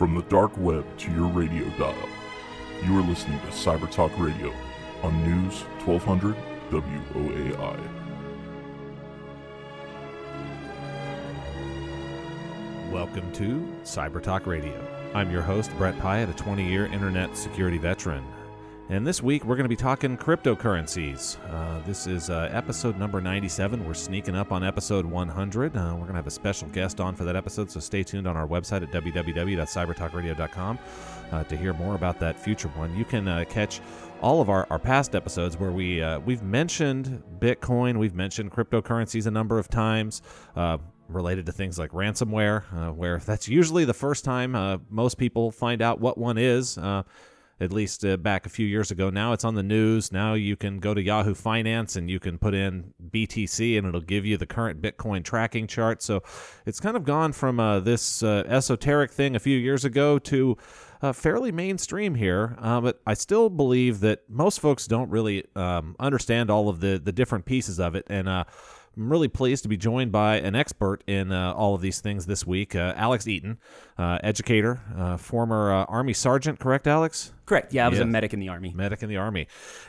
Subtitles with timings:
[0.00, 2.08] From the dark web to your radio dial,
[2.82, 4.50] you are listening to Cyber Talk Radio
[5.02, 6.34] on News 1200
[6.70, 7.78] WOAI.
[12.90, 14.82] Welcome to Cyber Talk Radio.
[15.12, 18.24] I'm your host, Brett Pyatt, a 20 year internet security veteran.
[18.90, 21.38] And this week we're going to be talking cryptocurrencies.
[21.48, 23.86] Uh, this is uh, episode number 97.
[23.86, 25.76] We're sneaking up on episode 100.
[25.76, 28.26] Uh, we're going to have a special guest on for that episode, so stay tuned
[28.26, 30.78] on our website at www.cybertalkradio.com
[31.30, 32.96] uh, to hear more about that future one.
[32.96, 33.80] You can uh, catch
[34.22, 39.24] all of our, our past episodes where we uh, we've mentioned Bitcoin, we've mentioned cryptocurrencies
[39.24, 40.20] a number of times
[41.12, 45.50] related to things like ransomware, uh, where that's usually the first time uh, most people
[45.50, 46.78] find out what one is.
[46.78, 47.02] Uh,
[47.60, 49.10] at least uh, back a few years ago.
[49.10, 50.12] Now it's on the news.
[50.12, 54.00] Now you can go to Yahoo Finance and you can put in BTC and it'll
[54.00, 56.02] give you the current Bitcoin tracking chart.
[56.02, 56.22] So
[56.64, 60.56] it's kind of gone from uh, this uh, esoteric thing a few years ago to
[61.02, 65.96] uh, fairly mainstream here, uh, but I still believe that most folks don't really um,
[65.98, 68.06] understand all of the the different pieces of it.
[68.10, 68.44] And uh,
[68.96, 72.26] I'm really pleased to be joined by an expert in uh, all of these things
[72.26, 73.58] this week, uh, Alex Eaton,
[73.96, 77.32] uh, educator, uh, former uh, Army sergeant, correct, Alex?
[77.46, 77.72] Correct.
[77.72, 78.04] Yeah, I was Yes.
[78.04, 78.72] a medic in the army.
[78.74, 79.46] Medic in the Army.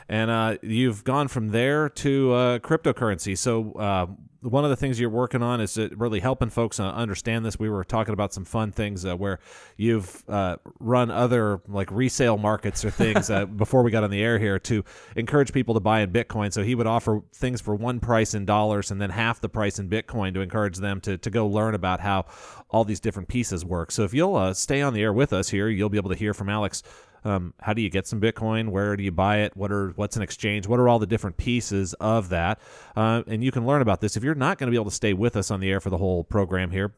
[0.08, 3.36] And uh, you've gone from there to uh, cryptocurrency.
[3.36, 4.06] So, uh,
[4.42, 7.58] one of the things you're working on is really helping folks uh, understand this.
[7.58, 9.38] We were talking about some fun things uh, where
[9.76, 14.22] you've uh, run other like resale markets or things uh, before we got on the
[14.22, 16.52] air here to encourage people to buy in Bitcoin.
[16.52, 19.78] So, he would offer things for one price in dollars and then half the price
[19.78, 22.26] in Bitcoin to encourage them to, to go learn about how
[22.68, 23.92] all these different pieces work.
[23.92, 26.16] So, if you'll uh, stay on the air with us here, you'll be able to
[26.16, 26.82] hear from Alex
[27.24, 28.68] um, how do you get some Bitcoin?
[28.68, 29.56] Where do you buy it?
[29.56, 30.66] What are what's an exchange?
[30.66, 32.60] What are all the different pieces of that?
[32.96, 34.96] Uh, and you can learn about this if you're not going to be able to
[34.96, 36.94] stay with us on the air for the whole program here.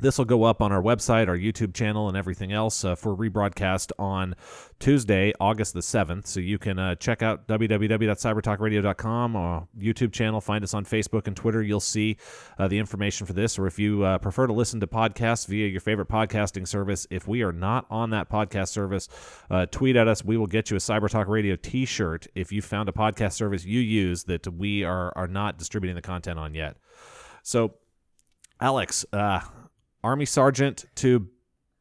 [0.00, 3.14] This will go up on our website, our YouTube channel, and everything else uh, for
[3.16, 4.34] rebroadcast on
[4.80, 6.26] Tuesday, August the 7th.
[6.26, 10.40] So you can uh, check out www.cybertalkradio.com or YouTube channel.
[10.40, 11.62] Find us on Facebook and Twitter.
[11.62, 12.16] You'll see
[12.58, 13.58] uh, the information for this.
[13.60, 17.28] Or if you uh, prefer to listen to podcasts via your favorite podcasting service, if
[17.28, 19.08] we are not on that podcast service,
[19.50, 20.24] uh, tweet at us.
[20.24, 23.34] We will get you a Cyber Talk Radio t shirt if you found a podcast
[23.34, 26.76] service you use that we are, are not distributing the content on yet.
[27.44, 27.74] So,
[28.60, 29.40] Alex, uh,
[30.04, 31.28] Army Sergeant to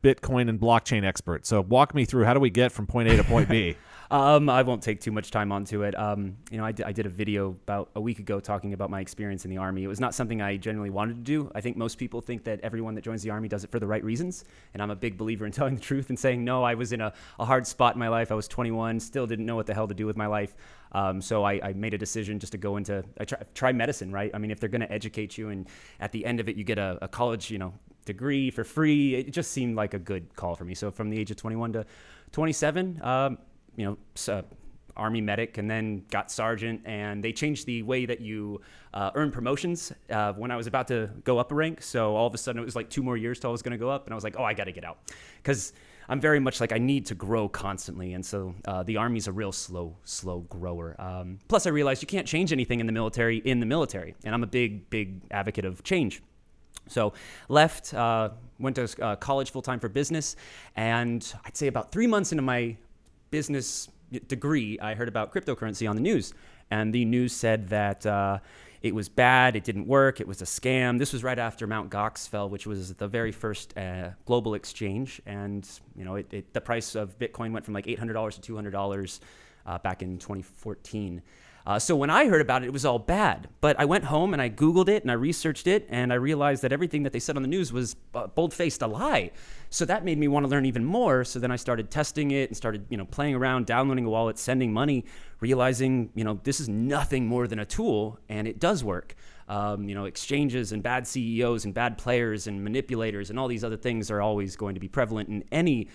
[0.04, 1.46] Bitcoin and blockchain expert.
[1.46, 3.76] So walk me through how do we get from point A to point B?
[4.12, 5.98] Um, I won't take too much time onto it.
[5.98, 9.00] Um, you know, I did, did a video about a week ago talking about my
[9.00, 9.86] experience in the army.
[9.86, 11.50] It was not something I generally wanted to do.
[11.56, 13.88] I think most people think that everyone that joins the army does it for the
[13.88, 14.44] right reasons,
[14.74, 16.62] and I'm a big believer in telling the truth and saying no.
[16.62, 18.34] I was in a, a hard spot in my life.
[18.34, 20.56] I was 21, still didn't know what the hell to do with my life.
[20.92, 24.12] Um, so I, I made a decision just to go into I try, try medicine.
[24.12, 24.30] Right?
[24.34, 25.70] I mean, if they're going to educate you, and
[26.02, 27.74] at the end of it, you get a, a college, you know,
[28.13, 29.16] degree for free.
[29.16, 30.75] It just seemed like a good call for me.
[30.75, 31.85] So from the age of 21 to
[32.31, 33.38] 27, um,
[33.75, 34.41] you know, uh,
[34.95, 38.61] army medic and then got sergeant and they changed the way that you
[38.94, 42.27] uh, earn promotions uh, when i was about to go up a rank so all
[42.27, 43.89] of a sudden it was like two more years till i was going to go
[43.89, 44.97] up and i was like oh i got to get out
[45.38, 45.73] because
[46.09, 49.31] i'm very much like i need to grow constantly and so uh, the army's a
[49.31, 53.38] real slow slow grower um, plus i realized you can't change anything in the military
[53.38, 56.22] in the military and i'm a big big advocate of change
[56.91, 57.13] so
[57.50, 58.29] left, uh,
[58.59, 60.35] went to uh, college full time for business,
[60.75, 62.75] and I'd say about three months into my
[63.31, 63.90] business
[64.28, 66.34] degree, I heard about cryptocurrency on the news,
[66.69, 68.06] and the news said that.
[68.06, 68.40] Uh,
[68.81, 69.56] it was bad.
[69.56, 70.19] It didn't work.
[70.19, 70.97] It was a scam.
[70.97, 75.22] This was right after Mount Gox fell, which was the very first uh, global exchange,
[75.28, 78.34] and you know, it, it, the price of Bitcoin went from like eight hundred dollars
[78.35, 79.22] to two hundred dollars
[79.66, 81.22] uh, back in 2014.
[81.66, 83.47] Uh, so when I heard about it, it was all bad.
[83.59, 86.63] But I went home and I Googled it and I researched it and I realized
[86.63, 89.31] that everything that they said on the news was uh, bold-faced a lie.
[89.69, 91.23] So that made me want to learn even more.
[91.23, 94.39] So then I started testing it and started, you know, playing around, downloading a wallet,
[94.39, 95.05] sending money,
[95.39, 99.16] realizing, you know, this is nothing more than a tool and it does work.
[99.47, 103.64] Um, you know, exchanges and bad CEOs and bad players and manipulators and all these
[103.64, 105.90] other things are always going to be prevalent in any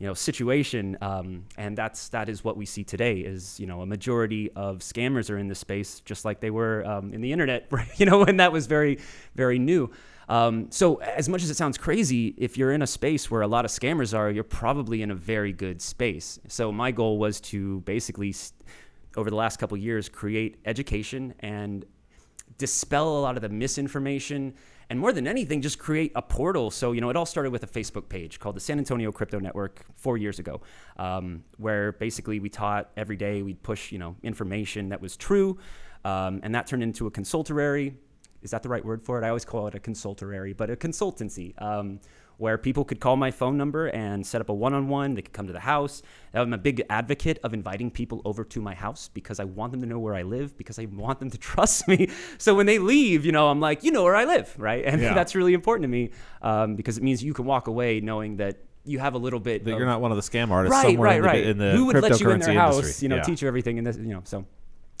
[0.00, 3.80] you know situation um, and that's that is what we see today is you know
[3.80, 7.32] a majority of scammers are in this space just like they were um, in the
[7.32, 8.98] internet you know when that was very
[9.34, 9.90] very new.
[10.26, 13.46] Um, so as much as it sounds crazy if you're in a space where a
[13.46, 16.38] lot of scammers are you're probably in a very good space.
[16.48, 18.34] So my goal was to basically
[19.16, 21.84] over the last couple years create education and
[22.58, 24.54] dispel a lot of the misinformation
[24.90, 26.70] and more than anything just create a portal.
[26.70, 29.38] So you know it all started with a facebook page called the san antonio crypto
[29.38, 30.60] network four years ago
[30.98, 35.58] um, where basically we taught every day we'd push you know information that was true
[36.04, 37.96] um, and that turned into a consultorary.
[38.42, 39.24] Is that the right word for it?
[39.24, 41.60] I always call it a consultorary but a consultancy.
[41.60, 42.00] Um,
[42.38, 45.14] where people could call my phone number and set up a one-on-one.
[45.14, 46.02] They could come to the house.
[46.32, 49.80] I'm a big advocate of inviting people over to my house because I want them
[49.82, 52.08] to know where I live because I want them to trust me.
[52.38, 54.84] So when they leave, you know, I'm like, you know where I live, right?
[54.84, 55.14] And Yeah.
[55.18, 56.10] that's really important to me
[56.42, 59.64] um, because it means you can walk away knowing that you have a little bit.
[59.64, 61.46] That of, you're not one of the scam artists right, somewhere right, in, the, right.
[61.46, 62.76] in the Who would let you in their house?
[62.78, 63.04] industry.
[63.04, 63.22] You know, Yeah.
[63.22, 63.96] teach you everything in this.
[63.96, 64.44] You know, so.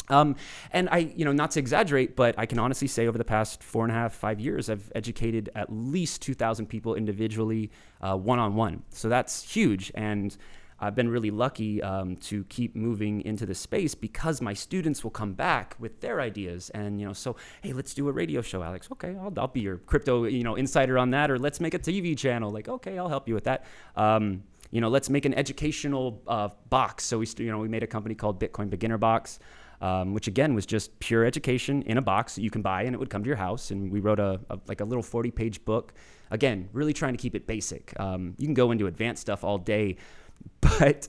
[0.08, 0.36] Um,
[0.72, 3.62] and I, you know, not to exaggerate, but I can honestly say over the past
[3.62, 7.70] four and a half, five years, I've educated at least 2,000 people individually,
[8.00, 8.82] one on one.
[8.90, 9.90] So that's huge.
[9.94, 10.36] And
[10.80, 15.10] I've been really lucky um, to keep moving into the space because my students will
[15.10, 16.70] come back with their ideas.
[16.70, 18.88] And, you know, so, hey, let's do a radio show, Alex.
[18.92, 21.30] Okay, I'll, I'll be your crypto, you know, insider on that.
[21.30, 22.50] Or let's make a TV channel.
[22.50, 23.64] Like, okay, I'll help you with that.
[23.96, 27.04] Um, you know, let's make an educational uh, box.
[27.04, 29.38] So we, you know, we made a company called Bitcoin Beginner Box
[29.84, 32.94] um, which again was just pure education in a box that you can buy and
[32.94, 33.70] it would come to your house.
[33.70, 35.92] And we wrote a, a like a little 40 page book.
[36.30, 37.92] Again, really trying to keep it basic.
[38.00, 39.96] Um, you can go into advanced stuff all day,
[40.62, 41.06] but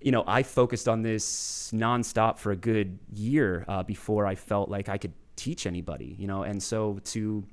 [0.00, 4.68] you know, I focused on this nonstop for a good year uh, before I felt
[4.68, 6.14] like I could teach anybody.
[6.20, 7.44] You know, and so to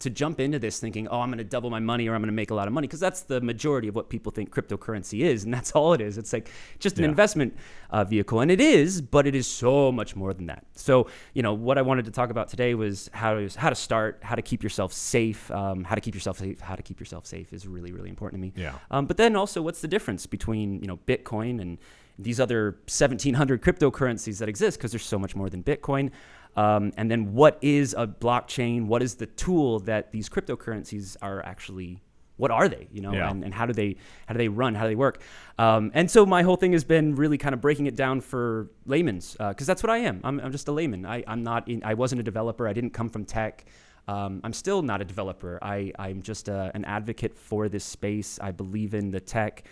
[0.00, 2.26] to jump into this thinking, oh, I'm going to double my money or I'm going
[2.28, 5.20] to make a lot of money, because that's the majority of what people think cryptocurrency
[5.20, 5.44] is.
[5.44, 6.18] And that's all it is.
[6.18, 7.10] It's like just an Yeah.
[7.10, 7.56] investment
[7.90, 8.40] uh, vehicle.
[8.40, 10.64] And it is, but it is so much more than that.
[10.74, 13.76] So, you know, what I wanted to talk about today was how to, how to
[13.76, 16.98] start, how to keep yourself safe, um, how to keep yourself safe, how to keep
[17.00, 18.52] yourself safe is really, really important to me.
[18.56, 18.74] Yeah.
[18.90, 21.78] Um, but then also, what's the difference between, you know, Bitcoin and
[22.16, 26.10] these other 1700 cryptocurrencies that exist because there's so much more than Bitcoin.
[26.56, 28.86] Um, and then what is a blockchain?
[28.86, 32.00] What is the tool that these cryptocurrencies are actually?
[32.36, 32.88] What are they?
[32.92, 33.30] You know, Yeah.
[33.30, 33.96] and, and how do they
[34.26, 34.74] how do they run?
[34.74, 35.20] How do they work?
[35.58, 38.70] Um, and so my whole thing has been really kind of breaking it down for
[38.86, 40.20] layman's because that's what I am.
[40.24, 41.06] I'm, I'm just a layman.
[41.06, 41.68] I, I'm not.
[41.68, 42.66] In, I wasn't a developer.
[42.66, 43.64] I didn't come from tech.
[44.06, 45.58] Um, I'm still not a developer.
[45.62, 48.38] I, I'm just a, an advocate for this space.
[48.42, 49.64] I believe in the tech.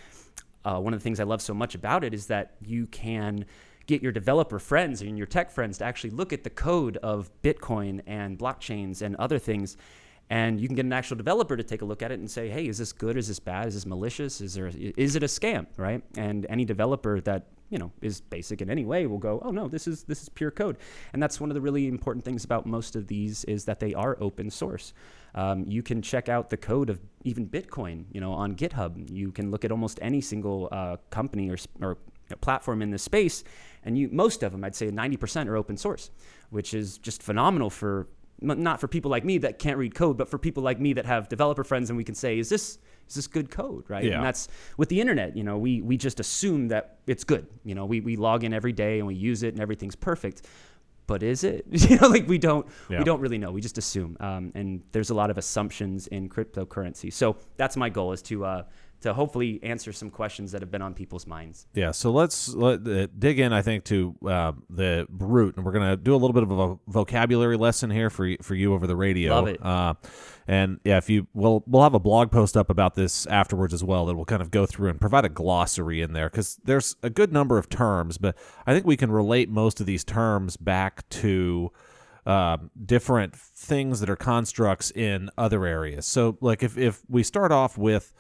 [0.65, 3.45] Uh, one of the things I love so much about it is that you can
[3.87, 7.31] get your developer friends and your tech friends to actually look at the code of
[7.43, 9.77] Bitcoin and blockchains and other things.
[10.31, 12.49] And you can get an actual developer to take a look at it and say,
[12.49, 13.17] "Hey, is this good?
[13.17, 13.67] Is this bad?
[13.67, 14.41] Is this malicious?
[14.41, 16.03] Is there is it a scam?" Right?
[16.17, 19.69] And any developer that you know is basic in any way will go, "Oh no,
[19.69, 20.79] this is this is pure code."
[21.13, 23.93] And that's one of the really important things about most of these is that they
[23.93, 24.95] are open source.
[25.35, 29.11] Um, you can check out the code of even Bitcoin, you know, on GitHub.
[29.11, 31.99] You can look at almost any single uh, company or, or
[32.37, 33.45] platform in this space,
[33.85, 36.11] and you most of them, I'd say 90% are open source,
[36.51, 38.09] which is just phenomenal for
[38.41, 41.07] not for people like me that can't read code, but for people like me that
[41.07, 44.05] have developer friends, and we can say, is this is this good code, right?
[44.05, 44.17] Yeah.
[44.17, 45.37] And that's with the internet.
[45.37, 47.47] You know, we we just assume that it's good.
[47.65, 50.43] You know, we we log in every day and we use it, and everything's perfect.
[51.07, 51.67] But is it?
[51.71, 52.99] You know, like we don't Yeah.
[52.99, 53.53] we don't really know.
[53.53, 54.17] We just assume.
[54.21, 57.13] Um, and there's a lot of assumptions in cryptocurrency.
[57.13, 58.63] So that's my goal is to uh,
[59.03, 61.67] to hopefully answer some questions that have been on people's minds.
[61.75, 63.53] Yeah, so let's let, uh, dig in.
[63.53, 66.79] I think to uh, the root, and we're gonna do a little bit of a
[66.89, 69.35] vocabulary lesson here for for you over the radio.
[69.35, 69.65] Love it.
[69.65, 69.95] Uh,
[70.47, 73.85] and yeah, if you we'll we'll have a blog post up about this afterwards as
[73.85, 76.97] well that will kind of go through and provide a glossary in there because there's
[77.03, 80.57] a good number of terms, but I think we can relate most of these terms
[80.57, 81.71] back to
[82.25, 86.07] um, different things that are constructs in other areas.
[86.07, 88.15] So, like if if we start off with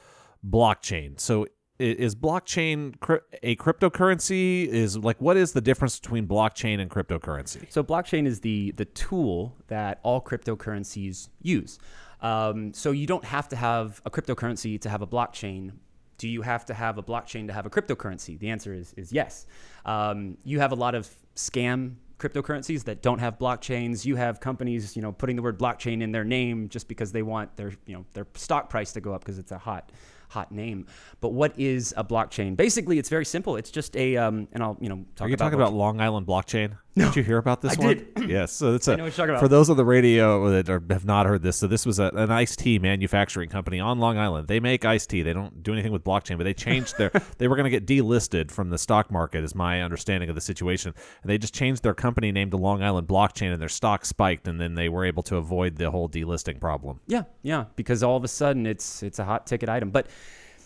[0.48, 1.46] blockchain, so
[1.78, 2.94] is blockchain
[3.42, 4.66] a cryptocurrency?
[4.66, 7.70] Is like what is the difference between blockchain and cryptocurrency?
[7.70, 11.78] So blockchain is the the tool that all cryptocurrencies use.
[12.20, 15.72] Um, so you don't have to have a cryptocurrency to have a blockchain.
[16.18, 18.38] Do you have to have a blockchain to have a cryptocurrency?
[18.38, 19.46] The answer is is yes.
[19.84, 24.04] Um, you have a lot of scam cryptocurrencies that don't have blockchains.
[24.04, 27.22] You have companies, you know, putting the word blockchain in their name just because they
[27.22, 29.90] want their, you know, their stock price to go up because it's a hot,
[30.32, 30.86] hot name.
[31.20, 32.56] But what is a blockchain?
[32.56, 33.56] Basically, it's very simple.
[33.56, 36.00] It's just a, um, and I'll, you know, talk Are you about talking about Long
[36.00, 36.76] Island blockchain?
[36.94, 37.96] Did you hear about this I one?
[37.96, 38.08] did.
[38.28, 38.52] yes.
[38.52, 41.06] So it's a, know what you're talking for those on the radio that are, have
[41.06, 41.56] not heard this.
[41.56, 44.48] So this was a, an iced tea manufacturing company on Long Island.
[44.48, 45.22] They make iced tea.
[45.22, 47.10] They don't do anything with blockchain, but they changed their.
[47.38, 50.40] they were going to get delisted from the stock market, is my understanding of the
[50.40, 50.92] situation.
[51.22, 54.46] And they just changed their company name to Long Island Blockchain, and their stock spiked,
[54.46, 57.00] and then they were able to avoid the whole delisting problem.
[57.06, 59.90] Yeah, yeah, because all of a sudden it's it's a hot ticket item.
[59.90, 60.08] But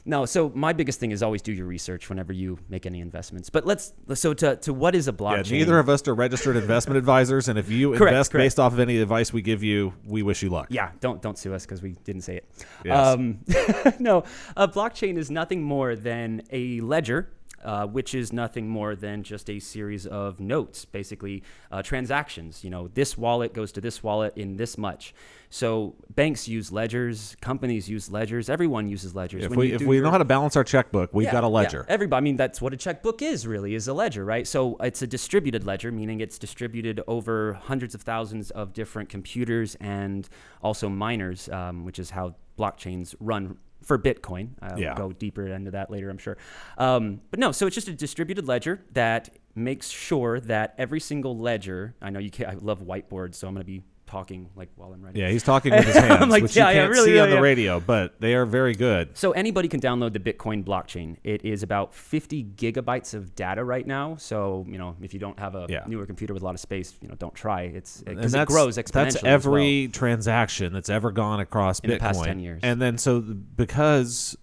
[0.07, 3.51] no, so my biggest thing is always do your research whenever you make any investments.
[3.51, 5.51] But let's so to to what is a Yeah, blockchain?
[5.51, 8.45] neither of us are registered investment advisors, and if you Correct, invest correct.
[8.45, 10.69] based off of any advice we give you, we wish you luck.
[10.71, 12.49] Yeah, don't don't sue us because we didn't say it.
[12.85, 13.07] Yes.
[13.07, 13.41] Um,
[13.99, 14.25] no,
[14.57, 17.29] a blockchain is nothing more than a ledger
[17.65, 22.63] uh, which is nothing more than just a series of notes, basically uh, transactions.
[22.63, 25.15] You know, this wallet goes to this wallet in this much.
[25.49, 29.45] So banks use ledgers, companies use ledgers, everyone uses ledgers.
[29.45, 31.45] If When we if we your- know how to balance our checkbook, we've yeah, got
[31.45, 31.53] a yeah.
[31.53, 31.87] ledger.
[31.89, 34.47] Everybody, I mean, that's what a checkbook is really, is a ledger, right?
[34.47, 39.77] So it's a distributed ledger, meaning it's distributed over hundreds of thousands of different computers
[39.81, 40.29] and
[40.63, 44.49] also miners, um, which is how blockchains run for Bitcoin.
[44.61, 44.95] I'll Yeah.
[44.95, 46.37] go deeper into that later, I'm sure.
[46.77, 51.39] Um, but no, so it's just a distributed ledger that makes sure that every single
[51.39, 54.69] ledger, I know you can't, I love whiteboards, so I'm going to be talking like
[54.77, 55.21] while I'm writing.
[55.21, 57.37] Yeah, he's talking with his hands, like, which yeah, you can't really, see on the
[57.37, 57.41] yeah.
[57.41, 59.17] radio, but they are very good.
[59.17, 61.17] So anybody can download the Bitcoin blockchain.
[61.25, 64.17] It is about 50 gigabytes of data right now.
[64.17, 65.85] So you know, if you don't have a Yeah.
[65.87, 67.63] newer computer with a lot of space, you know, don't try.
[67.63, 68.93] It's because it that's- grows exponentially.
[68.93, 69.33] That's as well.
[69.33, 72.61] every transaction that's ever gone across In Bitcoin the past 10 years.
[72.63, 74.37] And then so because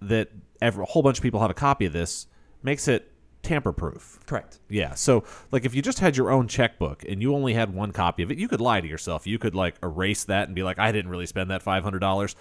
[0.00, 2.26] that every, a whole bunch of people have a copy of this
[2.62, 3.11] makes it
[3.42, 4.20] tamper proof.
[4.26, 4.60] correct.
[4.68, 4.94] Yeah.
[4.94, 8.22] So, like, if you just had your own checkbook and you only had one copy
[8.22, 9.26] of it, you could lie to yourself.
[9.26, 11.98] You could like erase that and be like, I didn't really spend that five hundred
[11.98, 12.36] dollars.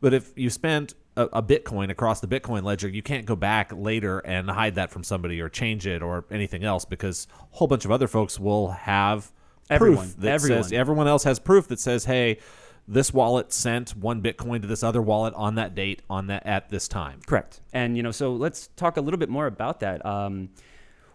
[0.00, 3.70] But if you spent a, a Bitcoin across the Bitcoin ledger, you can't go back
[3.74, 7.68] later and hide that from somebody or change it or anything else because a whole
[7.68, 9.32] bunch of other folks will have
[9.68, 9.98] Everyone.
[9.98, 10.62] proof that Everyone.
[10.62, 12.38] says everyone else has proof that says, hey.
[12.88, 16.70] This wallet sent one Bitcoin to this other wallet on that date on that at
[16.70, 17.20] this time.
[17.26, 17.60] Correct.
[17.72, 20.04] And you know, so let's talk a little bit more about that.
[20.06, 20.50] Um,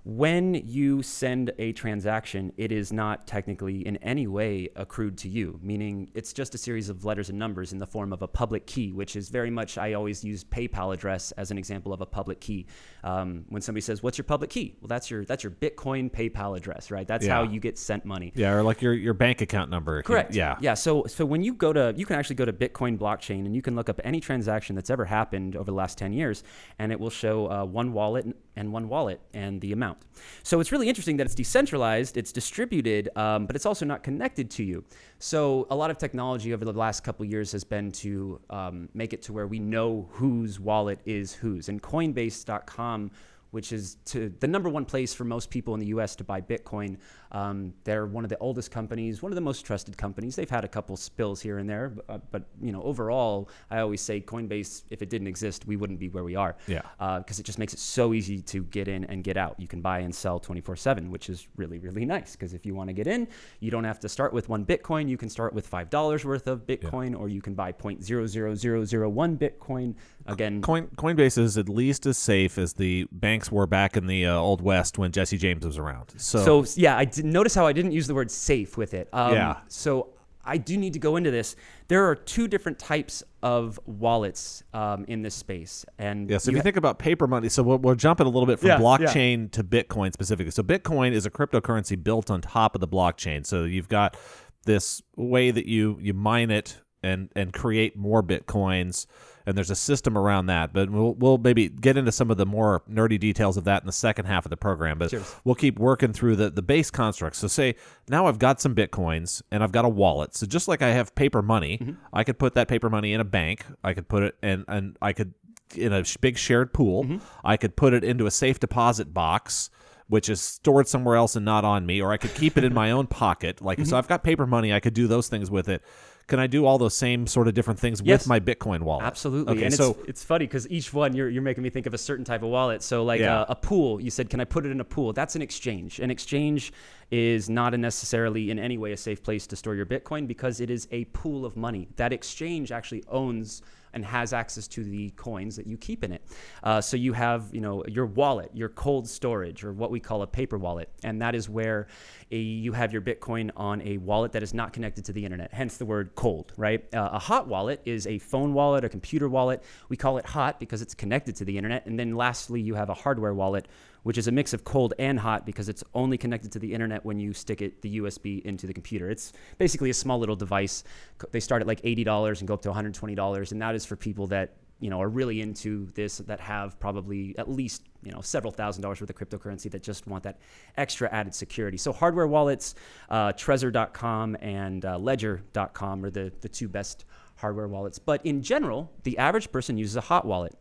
[0.04, 5.60] when you send a transaction, it is not technically in any way accrued to you,
[5.62, 8.66] meaning it's just a series of letters and numbers in the form of a public
[8.66, 12.06] key, which is very much, I always use PayPal address as an example of a
[12.06, 12.66] public key.
[13.04, 14.76] Um, when somebody says, What's your public key?
[14.82, 17.08] Well, that's your, that's your Bitcoin PayPal address, right?
[17.08, 18.32] That's how you get sent money.
[18.36, 20.02] Yeah, or like your your bank account number.
[20.02, 20.34] Correct.
[20.34, 20.58] Yeah.
[20.62, 20.74] Yeah.
[20.74, 23.62] So so when you go to you can actually go to Bitcoin blockchain and you
[23.62, 26.44] can look up any transaction that's ever happened over the last 10 years
[26.80, 30.00] and it will show uh, one wallet and one wallet and the amount.
[30.44, 34.50] So it's really interesting that it's decentralized, it's distributed, um, but it's also not connected
[34.52, 34.84] to you.
[35.20, 39.14] So a lot of technology over the last couple years has been to um, make
[39.14, 41.70] it to where we know whose wallet is whose.
[41.70, 43.12] And Coinbase.com
[43.52, 46.16] which is the number one place for most people in the U.S.
[46.16, 46.98] to buy Bitcoin.
[47.32, 50.36] Um, they're one of the oldest companies, one of the most trusted companies.
[50.36, 53.80] They've had a couple spills here and there, but, uh, but you know, overall, I
[53.80, 54.84] always say Coinbase.
[54.90, 56.56] If it didn't exist, we wouldn't be where we are.
[56.68, 56.82] Yeah.
[57.20, 59.56] Because it just makes it so easy to get in and get out.
[59.60, 62.34] You can buy and sell 24/7, which is really really nice.
[62.34, 63.28] Because if you want to get in,
[63.60, 65.08] you don't have to start with one Bitcoin.
[65.08, 69.96] You can start with five dollars worth of Bitcoin, or you can buy 0.00001 Bitcoin.
[70.28, 74.26] Again, Coin Coinbase is at least as safe as the banks were back in the
[74.26, 76.14] uh, old west when Jesse James was around.
[76.18, 79.10] So, So yeah, I did notice how I didn't use the word safe with it.
[79.14, 79.58] Um, Yeah.
[79.68, 80.10] So
[80.44, 81.56] I do need to go into this.
[81.88, 86.54] There are two different types of wallets um, in this space, and yeah, so if
[86.54, 88.58] you you ha- think about paper money, so we'll, we'll jump it a little bit
[88.60, 88.82] from Yeah, yeah.
[88.84, 90.50] blockchain to Bitcoin specifically.
[90.52, 93.46] So Bitcoin is a cryptocurrency built on top of the blockchain.
[93.46, 94.18] So you've got
[94.66, 99.06] this way that you you mine it and and create more bitcoins
[99.46, 102.46] and there's a system around that but we'll, we'll maybe get into some of the
[102.46, 105.36] more nerdy details of that in the second half of the program but Cheers.
[105.44, 107.76] we'll keep working through the, the base constructs so say
[108.10, 111.14] now i've got some bitcoins and i've got a wallet so just like i have
[111.16, 111.92] paper money Mm-hmm.
[112.14, 114.98] i could put that paper money in a bank i could put it and and
[115.02, 115.34] i could
[115.76, 117.18] in a big shared pool Mm-hmm.
[117.44, 119.70] i could put it into a safe deposit box
[120.08, 122.74] which is stored somewhere else and not on me, or I could keep it in
[122.74, 123.62] my own pocket.
[123.62, 123.86] Like, Mm-hmm.
[123.88, 125.82] so I've got paper money, I could do those things with it.
[126.28, 128.22] Can I do all those same sort of different things Yes.
[128.22, 129.04] with my Bitcoin wallet?
[129.06, 129.54] Absolutely.
[129.56, 131.94] Okay, and so it's, it's funny because each one you're, you're making me think of
[131.94, 132.82] a certain type of wallet.
[132.84, 133.42] So like Yeah.
[133.42, 135.14] uh, a pool, you said, can I put it in a pool?
[135.14, 136.00] That's an exchange.
[136.00, 136.72] An exchange
[137.10, 140.62] is not a necessarily in any way a safe place to store your Bitcoin because
[140.62, 141.90] it is a pool of money.
[141.98, 143.62] That exchange actually owns
[143.94, 146.22] and has access to the coins that you keep in it.
[146.64, 150.22] Uh, so you have, you know, your wallet, your cold storage, or what we call
[150.22, 151.88] a paper wallet, and that is where
[152.32, 155.54] a, you have your Bitcoin on a wallet that is not connected to the internet.
[155.54, 156.84] Hence the word cold, right?
[156.94, 159.64] Uh, a hot wallet is a phone wallet, a computer wallet.
[159.90, 161.86] We call it hot because it's connected to the internet.
[161.86, 163.68] And then lastly, you have a hardware wallet,
[164.04, 167.06] which is a mix of cold and hot because it's only connected to the internet
[167.06, 169.10] when you stick it the USB into the computer.
[169.10, 170.84] It's basically a small little device.
[171.32, 174.28] They start at like $80 and go up to $120, and that is for people
[174.28, 178.52] that you know are really into this that have probably at least you know several
[178.52, 180.40] thousand dollars worth of cryptocurrency that just want that
[180.78, 181.78] extra added security.
[181.78, 182.76] So hardware wallets,
[183.10, 187.06] uh, Trezor.com and uh, Ledger.com are the the two best
[187.36, 188.00] hardware wallets.
[188.00, 190.56] But in general, the average person uses a hot wallet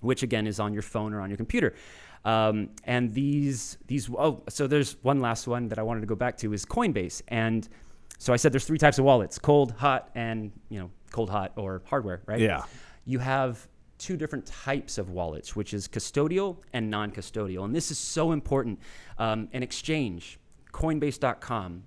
[0.00, 1.74] which again is on your phone or on your computer.
[2.24, 6.14] Um, and these these oh, so there's one last one that I wanted to go
[6.14, 7.22] back to is Coinbase.
[7.28, 7.66] And
[8.18, 11.52] so I said there's three types of wallets: cold, hot, and you know cold, hot,
[11.56, 12.40] or hardware, right?
[12.40, 12.64] Yeah.
[13.06, 13.66] You have
[14.00, 17.64] two different types of wallets, which is custodial and non custodial.
[17.64, 18.80] And this is so important.
[19.18, 20.40] Um, an exchange,
[20.72, 21.84] Coinbase.com,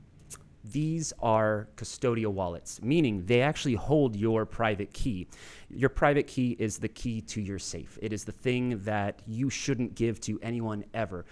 [0.63, 5.27] these are custodial wallets, meaning they actually hold your private key.
[5.69, 7.99] Your private key is the key to your safe.
[8.01, 11.25] It is the thing that you shouldn't give to anyone ever.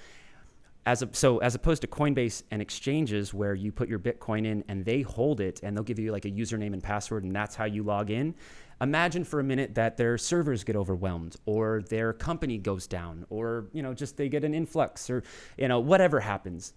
[0.85, 4.63] As a, so as opposed to Coinbase and exchanges where you put your Bitcoin in
[4.67, 7.55] and they hold it and they'll give you like a username and password and that's
[7.55, 8.33] how you log in.
[8.81, 13.67] Imagine for a minute that their servers get overwhelmed or their company goes down or
[13.73, 15.23] you know just they get an influx or
[15.57, 16.73] you know whatever happens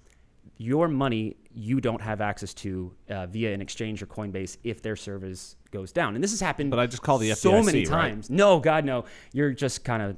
[0.56, 4.96] your money you don't have access to uh, via an exchange or Coinbase if their
[4.96, 6.14] service goes down.
[6.14, 6.70] And this has happened.
[6.70, 7.88] But I just call the so FDIC, many right?
[7.88, 8.30] times.
[8.30, 9.04] No, God, no.
[9.32, 10.16] You're just kind of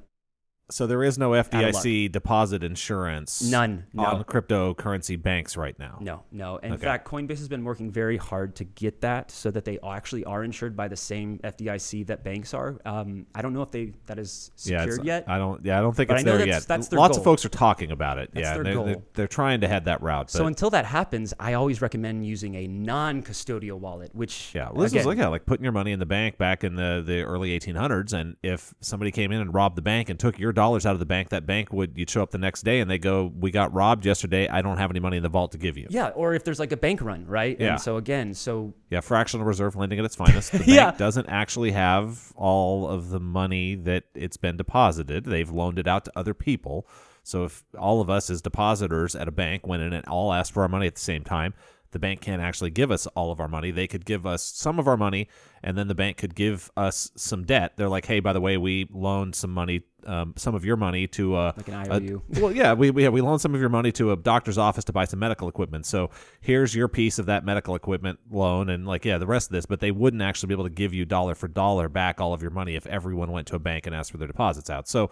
[0.68, 4.04] So there is no FDIC deposit insurance None, no.
[4.04, 5.99] on cryptocurrency banks right now.
[6.00, 6.56] no, no.
[6.56, 6.82] In Okay.
[6.82, 10.42] fact, Coinbase has been working very hard to get that so that they actually are
[10.42, 12.78] insured by the same FDIC that banks are.
[12.85, 15.25] Um, I don't know if they that is secured it's, yet.
[15.28, 15.64] I don't.
[15.64, 16.68] Yeah, I don't think it's there that's- yet.
[16.68, 18.30] that's their Lots of folks are talking about it.
[18.35, 19.04] That's yeah, their they're, they're, goal.
[19.14, 20.30] they're trying to head that route.
[20.30, 24.90] So until that happens, I always recommend using a non-custodial wallet, which yeah, well, this
[24.92, 27.23] again, is like yeah, like putting your money in the bank back in the, the
[27.23, 30.84] early 1800s, and if somebody came in and robbed the bank and took your dollars
[30.84, 32.98] out of the bank, that bank would you'd show up the next day and they
[32.98, 34.48] go, "We got robbed yesterday.
[34.48, 36.58] I don't have any money in the vault to give you." yeah, or if there's
[36.58, 37.56] like a bank run, right?
[37.60, 37.72] Yeah.
[37.75, 40.50] And so again, so Yeah, fractional reserve lending at its finest.
[40.50, 40.90] The bank Yeah.
[40.90, 45.25] doesn't actually have all of the money that it's been deposited.
[45.25, 46.88] They've loaned it out to other people.
[47.22, 50.52] So if all of us as depositors at a bank went in and all asked
[50.52, 51.54] for our money at the same time,
[51.96, 53.70] the bank can't actually give us all of our money.
[53.70, 55.28] They could give us some of our money,
[55.62, 57.72] and then the bank could give us some debt.
[57.76, 61.06] They're like, "Hey, by the way, we loaned some money, um, some of your money
[61.08, 61.98] to uh, like an a-
[62.40, 64.92] well, yeah, we we, we loaned some of your money to a doctor's office to
[64.92, 65.86] buy some medical equipment.
[65.86, 66.10] So
[66.42, 69.64] here's your piece of that medical equipment loan, and like yeah, the rest of this.
[69.64, 72.42] But they wouldn't actually be able to give you dollar for dollar back all of
[72.42, 74.86] your money if everyone went to a bank and asked for their deposits out.
[74.86, 75.10] So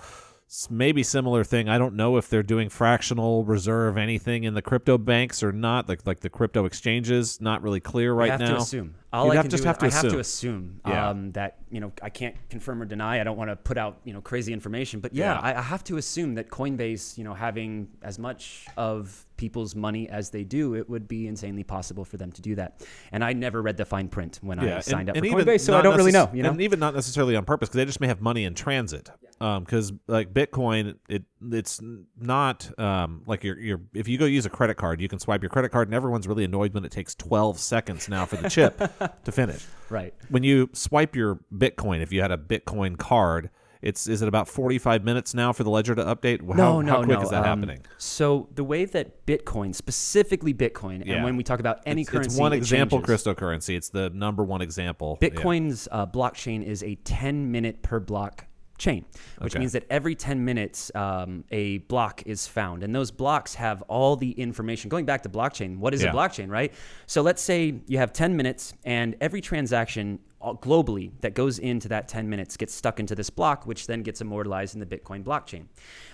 [0.70, 1.68] maybe similar thing.
[1.68, 5.88] I don't know if they're doing fractional reserve anything in the crypto banks or not.
[5.88, 8.50] Like like the crypto exchanges, not really clear right I have now.
[8.50, 8.94] to assume.
[9.12, 10.20] All You'd I have- can just do have is to I have to assume.
[10.20, 11.08] assume Yeah.
[11.10, 13.20] um, that you know I can't confirm or deny.
[13.20, 15.40] I don't want to put out you know crazy information, but yeah, Yeah.
[15.40, 20.08] I, I have to assume that Coinbase, you know, having as much of people's money
[20.08, 22.86] as they do, it would be insanely possible for them to do that.
[23.10, 25.82] And I never read the fine print when I signed up for Coinbase, so I
[25.82, 26.30] don't really know.
[26.32, 28.54] You know, and even not necessarily on purpose because they just may have money in
[28.54, 29.10] transit.
[29.40, 31.80] Because like Bitcoin, it it's
[32.18, 35.42] not um, like you're you're if you go use a credit card, you can swipe
[35.42, 38.48] your credit card, and everyone's really annoyed when it takes twelve seconds now for the
[38.48, 38.78] chip
[39.24, 39.66] to finish.
[39.90, 40.14] right?
[40.30, 43.50] When you swipe your Bitcoin, if you had a Bitcoin card.
[43.82, 46.40] It's is it about forty five minutes now for the ledger to update?
[46.40, 47.22] How, No, no, how quick no.
[47.22, 47.80] is that um, happening?
[47.98, 51.16] So the way that Bitcoin, specifically Bitcoin, Yeah.
[51.16, 53.76] and when we talk about any It's, currency, it's one example cryptocurrency.
[53.76, 55.18] It's the number one example.
[55.20, 55.28] Yeah.
[55.28, 58.46] Bitcoin's uh, blockchain is a 10 minute per block
[58.78, 59.04] chain,
[59.38, 59.60] which Okay.
[59.60, 62.82] means that every 10 minutes um, a block is found.
[62.82, 64.88] And those blocks have all the information.
[64.88, 66.10] Going back to blockchain, what is Yeah.
[66.10, 66.72] a blockchain, right?
[67.06, 70.20] So let's say you have 10 minutes and every transaction
[70.52, 74.20] globally that goes into that 10 minutes gets stuck into this block, which then gets
[74.20, 75.64] immortalized in the Bitcoin blockchain.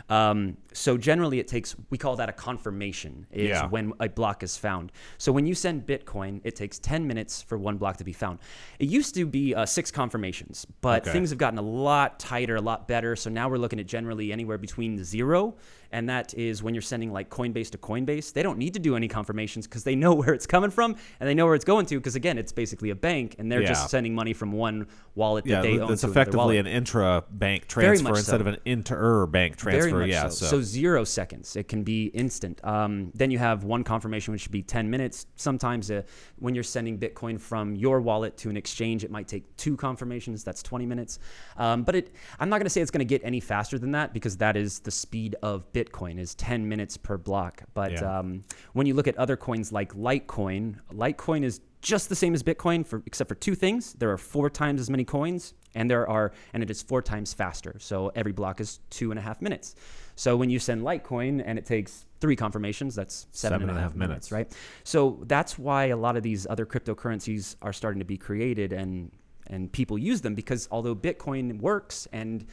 [0.09, 3.67] Um, so generally, it takes, we call that a confirmation, is Yeah.
[3.69, 4.93] when a block is found.
[5.19, 8.39] So when you send Bitcoin, it takes 10 minutes for one block to be found.
[8.79, 11.13] It used to be uh, six confirmations, but Okay.
[11.13, 13.15] things have gotten a lot tighter, a lot better.
[13.17, 15.55] So now we're looking at generally anywhere between zero,
[15.93, 18.33] and that is when you're sending like Coinbase to Coinbase.
[18.33, 21.29] They don't need to do any confirmations because they know where it's coming from and
[21.29, 21.97] they know where it's going to.
[21.99, 23.69] Because again, it's basically a bank, and they're Yeah.
[23.69, 27.67] just sending money from one wallet that Yeah, they own another effectively an intra bank
[27.67, 28.41] transfer instead so.
[28.41, 29.89] of an inter bank transfer.
[29.91, 30.47] Very much yeah, so.
[30.47, 30.63] so.
[30.63, 31.57] zero seconds.
[31.57, 32.65] It can be instant.
[32.65, 35.27] Um, then you have one confirmation, which should be 10 minutes.
[35.37, 36.03] Sometimes uh,
[36.39, 40.45] when you're sending Bitcoin from your wallet to an exchange, it might take two confirmations.
[40.45, 41.19] That's 20 minutes.
[41.57, 43.91] Um, but it, I'm not going to say it's going to get any faster than
[43.93, 45.80] that because that is the speed of Bitcoin
[46.19, 47.63] is 10 minutes per block.
[47.75, 48.19] But Yeah.
[48.19, 52.43] um, when you look at other coins like Litecoin, Litecoin is just the same as
[52.43, 53.95] Bitcoin for except for two things.
[53.95, 57.33] There are four times as many coins, and there are and it is four times
[57.33, 57.77] faster.
[57.79, 59.75] So every block is two and a half minutes.
[60.17, 63.95] So when you send Litecoin and it takes three confirmations, that's seven and a half
[63.95, 64.55] minutes, right?
[64.85, 69.11] So that's why a lot of these other cryptocurrencies are starting to be created and
[69.47, 72.47] and people use them because although Bitcoin works and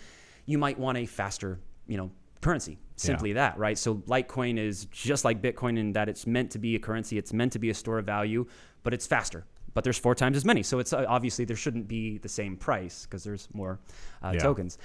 [0.46, 2.10] you might want a faster, you know,
[2.42, 2.78] currency.
[2.98, 3.78] Simply that, right?
[3.78, 7.32] So Litecoin is just like Bitcoin in that it's meant to be a currency, it's
[7.32, 8.46] meant to be a store of value,
[8.84, 9.46] but it's faster.
[9.76, 10.64] But there's four times as many.
[10.64, 13.80] So it's uh, obviously there shouldn't be the same price because there's more
[14.24, 14.40] uh, Yeah.
[14.40, 14.80] tokens.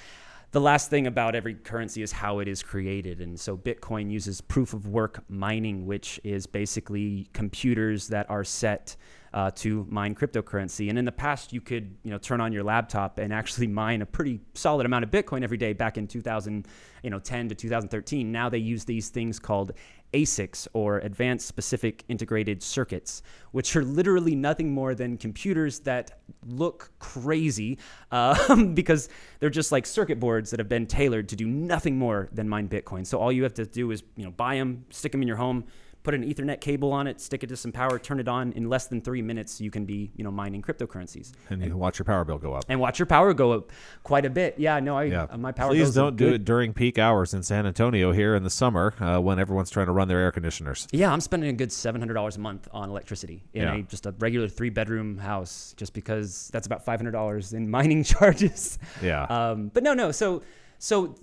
[0.51, 3.23] The last thing about every currency is how it is created.
[3.23, 8.97] And so Bitcoin uses proof of work mining, which is basically computers that are set
[9.35, 10.89] uh, to mine cryptocurrency.
[10.89, 14.03] And in the past, you could you know turn on your laptop and actually mine
[14.03, 15.73] a pretty solid amount of Bitcoin every day.
[15.73, 16.67] Back in 2000,
[17.03, 18.31] you know, 10 to 2013.
[18.31, 19.73] Now they use these things called
[20.13, 26.91] ASICs or Advanced Specific Integrated Circuits, which are literally nothing more than computers that look
[26.99, 27.79] crazy
[28.11, 29.09] um, because
[29.41, 32.69] they're just like circuit boards that have been tailored to do nothing more than mine
[32.69, 33.07] Bitcoin.
[33.07, 35.39] So all you have to do is you know buy them, stick them in your
[35.39, 35.65] home,
[36.03, 38.53] put an Ethernet cable on it, stick it to some power, turn it on.
[38.53, 41.79] In less than three minutes, you can be you know mining cryptocurrencies and you can
[41.79, 42.65] watch your power bill go up.
[42.69, 43.71] and watch your power go up
[44.03, 44.57] quite a bit.
[44.59, 45.71] Yeah, no, I Yeah, uh, my power.
[45.71, 46.35] Please don't do good.
[46.35, 49.87] it during peak hours in San Antonio here in the summer uh, when everyone's trying
[49.87, 50.89] to run their air conditioners.
[50.93, 53.75] Yeah, I'm spending a good seven hundred dollars a month on electricity in Yeah.
[53.77, 57.71] a just a regular three bedroom house, just because that's about five hundred dollars in
[57.79, 58.79] mining charges.
[59.03, 59.25] Yeah.
[59.25, 60.11] Um, but no, no.
[60.11, 60.43] So
[60.83, 61.15] so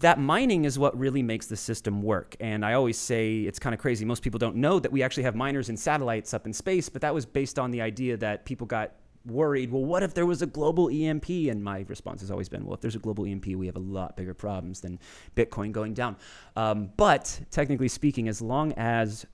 [0.00, 2.36] that mining is what really makes the system work.
[2.38, 4.04] And I always say it's kind of crazy.
[4.04, 7.00] Most people don't know that we actually have miners and satellites up in space, but
[7.00, 8.92] that was based on the idea that people got
[9.24, 9.72] worried.
[9.72, 11.30] Well, what if there was a global EMP?
[11.30, 13.80] And my response has always been, well, if there's a global EMP, we have a
[13.80, 14.98] lot bigger problems than
[15.34, 16.16] Bitcoin going down.
[16.54, 19.24] Um, but technically speaking, as long as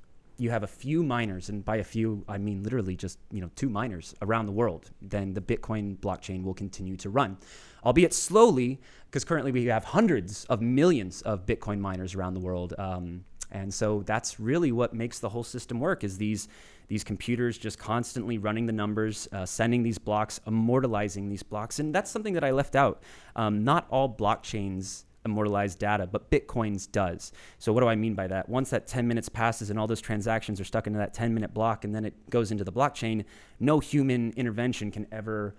[0.43, 3.51] you have a few miners, and by a few I mean literally just you know
[3.55, 7.39] two miners around the world, then the Bitcoin blockchain will continue to run,
[7.85, 12.75] albeit slowly, because currently we have hundreds of millions of Bitcoin miners around the world.
[12.79, 16.49] Um, and so that's really what makes the whole system work is these
[16.89, 21.79] these computers just constantly running the numbers, uh, sending these blocks, immortalizing these blocks.
[21.79, 23.03] And that's something that I left out.
[23.37, 27.33] Um, not all blockchains immortalize data, but Bitcoin's does.
[27.59, 28.49] So what do I mean by that?
[28.49, 31.55] Once that 10 minutes passes and all those transactions are stuck into that 10 minute
[31.55, 33.25] block and then it goes into the blockchain,
[33.61, 35.55] no human intervention can ever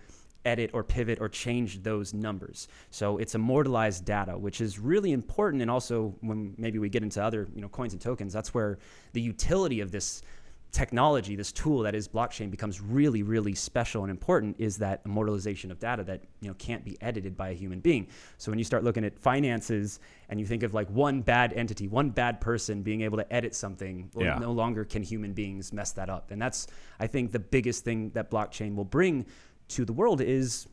[0.46, 2.68] edit or pivot or change those numbers.
[2.92, 5.62] So it's immortalized data, which is really important.
[5.62, 8.78] And also when maybe we get into other, you know, coins and tokens, that's where
[9.14, 10.22] the utility of this
[10.74, 15.72] technology, this tool that is blockchain becomes really, really special and important is that immortalization
[15.72, 18.08] of data that you know can't be edited by a human being.
[18.40, 21.88] So when you start looking at finances and you think of like one bad entity,
[21.88, 24.40] one bad person being able to edit something, well, Yeah.
[24.40, 26.32] no longer can human beings mess that up.
[26.32, 26.66] And that's
[27.00, 29.28] I think the biggest thing that blockchain will bring
[29.70, 30.68] to the world is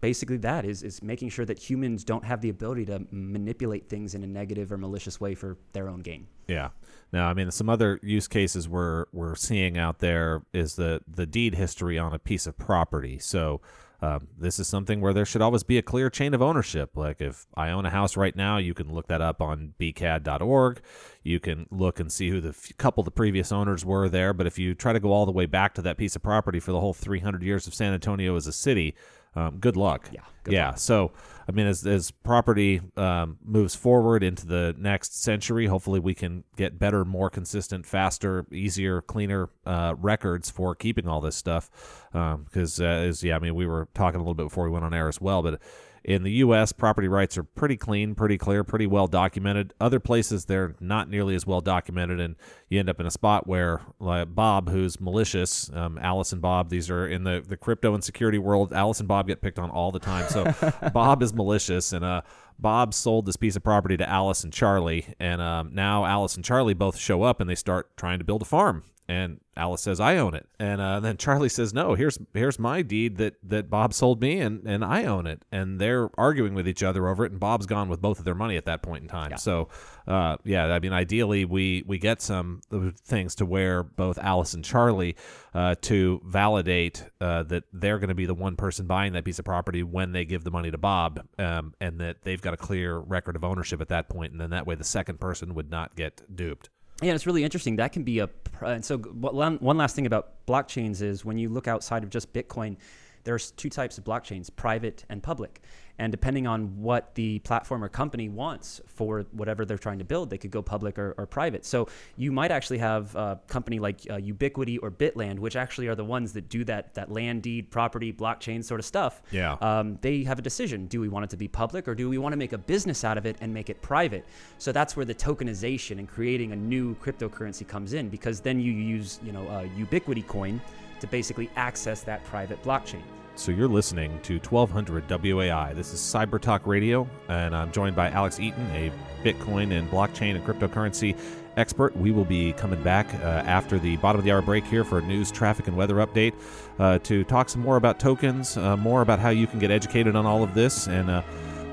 [0.00, 4.14] basically that is is making sure that humans don't have the ability to manipulate things
[4.14, 6.26] in a negative or malicious way for their own gain.
[6.48, 6.70] Yeah.
[7.12, 11.26] Now, I mean, some other use cases we're we're seeing out there is the the
[11.26, 13.18] deed history on a piece of property.
[13.18, 13.60] So.
[14.02, 16.96] Um, this is something where there should always be a clear chain of ownership.
[16.96, 20.80] Like if I own a house right now, you can look that up on bcad.org.
[21.22, 24.32] You can look and see who the f- couple the previous owners were there.
[24.32, 26.60] But if you try to go all the way back to that piece of property
[26.60, 28.94] for the whole 300 years of San Antonio as a city,
[29.34, 30.08] um, good luck.
[30.12, 30.74] Yeah, good yeah.
[30.74, 31.12] So,
[31.48, 36.44] I mean, as, as property um, moves forward into the next century, hopefully we can
[36.56, 41.70] get better, more consistent, faster, easier, cleaner uh, records for keeping all this stuff.
[42.12, 44.84] Because, uh, as yeah, I mean, we were talking a little bit before we went
[44.84, 45.60] on air as well, but
[46.02, 49.74] in the U.S., property rights are pretty clean, pretty clear, pretty well documented.
[49.80, 52.36] Other places, they're not nearly as well documented, and
[52.68, 56.70] you end up in a spot where like Bob, who's malicious, um, Alice and Bob,
[56.70, 58.72] these are in the, the crypto and security world.
[58.72, 60.28] Alice and Bob get picked on all the time.
[60.28, 60.52] So
[60.92, 62.22] Bob is malicious, and uh,
[62.58, 66.44] Bob sold this piece of property to Alice and Charlie, and um, now Alice and
[66.44, 68.84] Charlie both show up and they start trying to build a farm.
[69.10, 72.80] And Alice says, "I own it," and uh, then Charlie says, "No, here's here's my
[72.82, 76.68] deed that that Bob sold me, and and I own it." And they're arguing with
[76.68, 79.02] each other over it, and Bob's gone with both of their money at that point
[79.02, 79.36] in time.
[79.36, 79.68] So,
[80.06, 82.60] uh, yeah, I mean, ideally, we we get some
[83.02, 85.16] things to where both Alice and Charlie
[85.54, 89.40] uh, to validate uh, that they're going to be the one person buying that piece
[89.40, 92.56] of property when they give the money to Bob, um, and that they've got a
[92.56, 95.68] clear record of ownership at that point, and then that way the second person would
[95.68, 96.70] not get duped.
[97.02, 97.76] Yeah, it's really interesting.
[97.76, 98.28] That can be a
[98.62, 102.10] Uh, and so one one last thing about blockchains is when you look outside of
[102.10, 102.76] just Bitcoin,
[103.24, 105.62] there's two types of blockchains: private and public.
[106.00, 110.30] And depending on what the platform or company wants for whatever they're trying to build,
[110.30, 111.66] they could go public or, or private.
[111.66, 115.94] So you might actually have a company like uh, Ubitquity or Bitland, which actually are
[115.94, 119.20] the ones that do that that land deed, property, blockchain sort of stuff.
[119.30, 119.58] Yeah.
[119.60, 122.16] Um, they have a decision: do we want it to be public or do we
[122.16, 124.24] want to make a business out of it and make it private?
[124.56, 128.72] So that's where the tokenization and creating a new cryptocurrency comes in, because then you
[128.72, 130.62] use you know uh, Ubitquity coin
[131.00, 133.02] to basically access that private blockchain.
[133.36, 135.72] So you're listening to 1200 WAI.
[135.72, 138.92] This is Cyber Talk Radio, and I'm joined by Alex Eaton, a
[139.24, 141.16] Bitcoin and blockchain and cryptocurrency
[141.56, 141.96] expert.
[141.96, 144.98] We will be coming back uh, after the bottom of the hour break here for
[144.98, 146.34] a news, traffic, and weather update
[146.78, 150.16] uh, to talk some more about tokens, uh, more about how you can get educated
[150.16, 151.22] on all of this, and uh,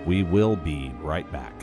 [0.06, 1.57] we will be right back.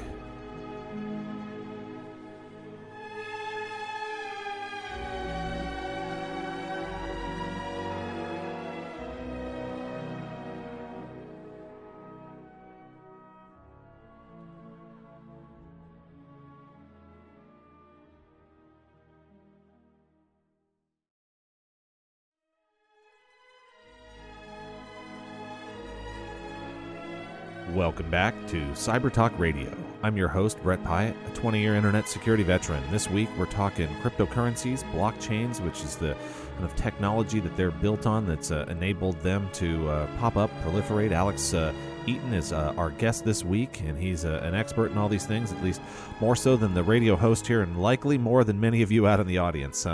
[27.74, 29.68] Welcome back to Cyber Talk Radio.
[30.04, 32.80] I'm your host, Brett Pyatt, a 20 year internet security veteran.
[32.92, 36.14] This week we're talking cryptocurrencies, blockchains, which is the
[36.52, 40.52] kind of technology that they're built on that's uh, enabled them to uh, pop up,
[40.62, 41.10] proliferate.
[41.10, 41.72] Alex uh,
[42.06, 45.26] Eaton is uh, our guest this week, and he's uh, an expert in all these
[45.26, 45.80] things, at least
[46.20, 49.18] more so than the radio host here, and likely more than many of you out
[49.18, 49.84] in the audience.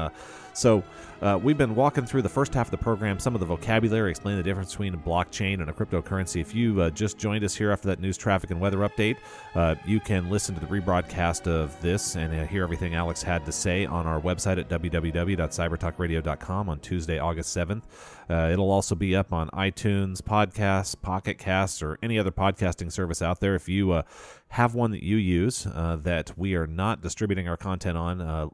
[0.53, 0.83] So,
[1.23, 4.11] uh, we've been walking through the first half of the program, some of the vocabulary,
[4.11, 6.41] explain the difference between a blockchain and a cryptocurrency.
[6.41, 9.19] If you uh, just joined us here after that news, traffic, and weather update,
[9.55, 13.45] uh, you can listen to the rebroadcast of this and uh, hear everything Alex had
[13.45, 17.83] to say on our website at www.cybertalkradio.com on Tuesday, August 7th.
[18.31, 23.21] Uh, it'll also be up on iTunes, Podcasts, Pocket Casts, or any other podcasting service
[23.21, 23.55] out there.
[23.55, 24.05] If you uh,
[24.49, 28.51] have one that you use that we are not distributing our content on,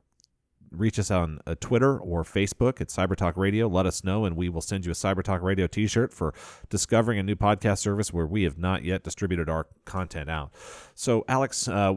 [0.70, 3.66] reach us on uh, Twitter or Facebook at CyberTalk Radio.
[3.68, 6.34] Let us know, and we will send you a CyberTalk Radio t shirt for
[6.68, 10.52] discovering a new podcast service where we have not yet distributed our content out.
[10.94, 11.94] So, Alex, uh,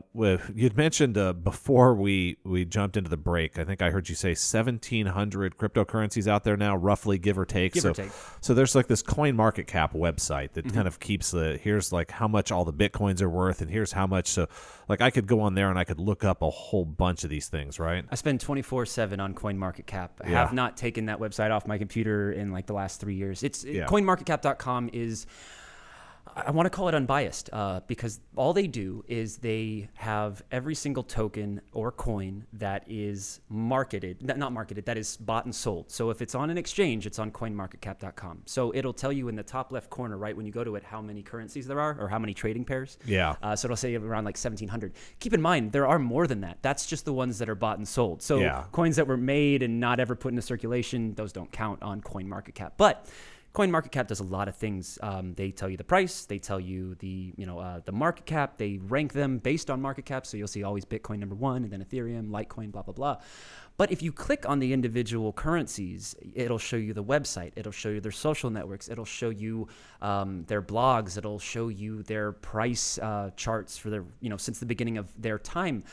[0.54, 4.16] you'd mentioned uh, before we, we jumped into the break, I think I heard you
[4.16, 7.74] say 1,700 cryptocurrencies out there now, roughly give or take.
[7.74, 8.12] Give so, or take.
[8.42, 10.76] So, there's like this CoinMarketCap website that Mm-hmm.
[10.76, 13.92] kind of keeps the here's like how much all the Bitcoins are worth, and here's
[13.94, 14.28] how much.
[14.28, 14.48] So,
[14.88, 17.30] like, I could go on there and I could look up a whole bunch of
[17.32, 18.06] these things, right?
[18.12, 20.10] I spend 24 7 on CoinMarketCap.
[20.24, 20.40] I Yeah.
[20.40, 23.44] have not taken that website off my computer in like the last three years.
[23.44, 23.86] It's Yeah.
[23.88, 25.26] CoinMarketCap.com is.
[26.36, 30.76] I want to call it unbiased uh, because all they do is they have every
[30.76, 35.92] single token or coin that is marketed, not marketed, that is bought and sold.
[35.92, 38.44] So if it's on an exchange, it's on CoinMarketCap.com.
[38.46, 40.84] So it'll tell you in the top left corner, right when you go to it,
[40.84, 42.98] how many currencies there are or how many trading pairs.
[43.06, 43.36] Yeah.
[43.42, 44.94] Uh, so it'll say around like 1,700.
[45.20, 46.60] Keep in mind, there are more than that.
[46.62, 48.22] That's just the ones that are bought and sold.
[48.22, 48.66] So Yeah.
[48.72, 52.72] coins that were made and not ever put into circulation, those don't count on CoinMarketCap.
[52.78, 53.06] But
[53.54, 55.00] CoinMarketCap does a lot of things.
[55.02, 58.26] Um, they tell you the price, they tell you the you know uh, the market
[58.26, 60.28] cap, they rank them based on market cap.
[60.28, 63.18] So you'll see always Bitcoin number one, and then Ethereum, Litecoin, blah blah blah.
[63.78, 67.90] But if you click on the individual currencies, it'll show you the website, it'll show
[67.90, 69.68] you their social networks, it'll show you
[70.02, 74.60] um, their blogs, it'll show you their price uh, charts for their you know since
[74.60, 75.84] the beginning of their time,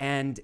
[0.00, 0.40] and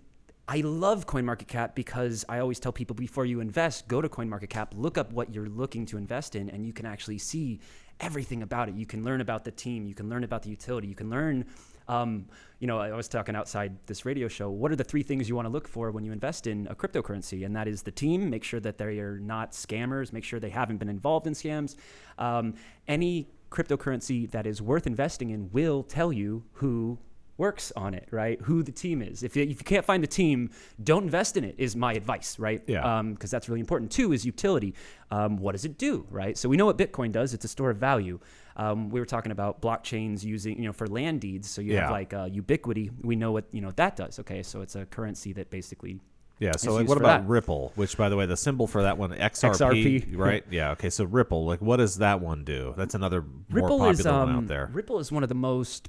[0.51, 4.97] I love CoinMarketCap because I always tell people before you invest, go to CoinMarketCap, look
[4.97, 7.61] up what you're looking to invest in, and you can actually see
[8.01, 8.75] everything about it.
[8.75, 11.45] You can learn about the team, you can learn about the utility, you can learn.
[11.87, 12.29] Um,
[12.61, 14.49] you know, I was talking outside this radio show.
[14.49, 16.75] What are the three things you want to look for when you invest in a
[16.75, 17.45] cryptocurrency?
[17.45, 18.31] And that is the team.
[18.31, 20.15] Make sure that they are not scammers.
[20.15, 21.77] Make sure they haven't been involved in scams.
[22.17, 22.55] Um,
[22.87, 26.99] any cryptocurrency that is worth investing in will tell you who
[27.39, 28.41] works on it, right?
[28.43, 29.23] Who the team is.
[29.23, 30.51] If you, if you can't find the team,
[30.83, 31.55] don't invest in it.
[31.57, 32.63] Is my advice, right?
[32.67, 33.03] Yeah.
[33.03, 33.91] Because that's really important.
[33.91, 34.75] Two is utility.
[35.11, 36.37] Um, what does it do, right?
[36.37, 37.33] So we know what Bitcoin does.
[37.33, 38.19] It's a store of value.
[38.57, 41.49] Um, we were talking about blockchains using, you know, for land deeds.
[41.49, 41.83] So you Yeah.
[41.83, 42.91] have like uh, Ubitquity.
[43.03, 44.19] We know what you know that does.
[44.19, 46.01] Okay, so it's a currency that basically
[46.41, 46.53] Yeah.
[46.57, 47.29] So, like, what about that.
[47.29, 47.73] Ripple?
[47.77, 50.17] Which, by the way, the symbol for that one XRP, XRP.
[50.19, 50.45] right?
[50.51, 50.73] Yeah.
[50.73, 50.91] Okay.
[50.91, 52.75] So Ripple, like, what does that one do?
[52.77, 54.71] That's another more Ripple popular is um, one out there.
[54.73, 55.89] Ripple is one of the most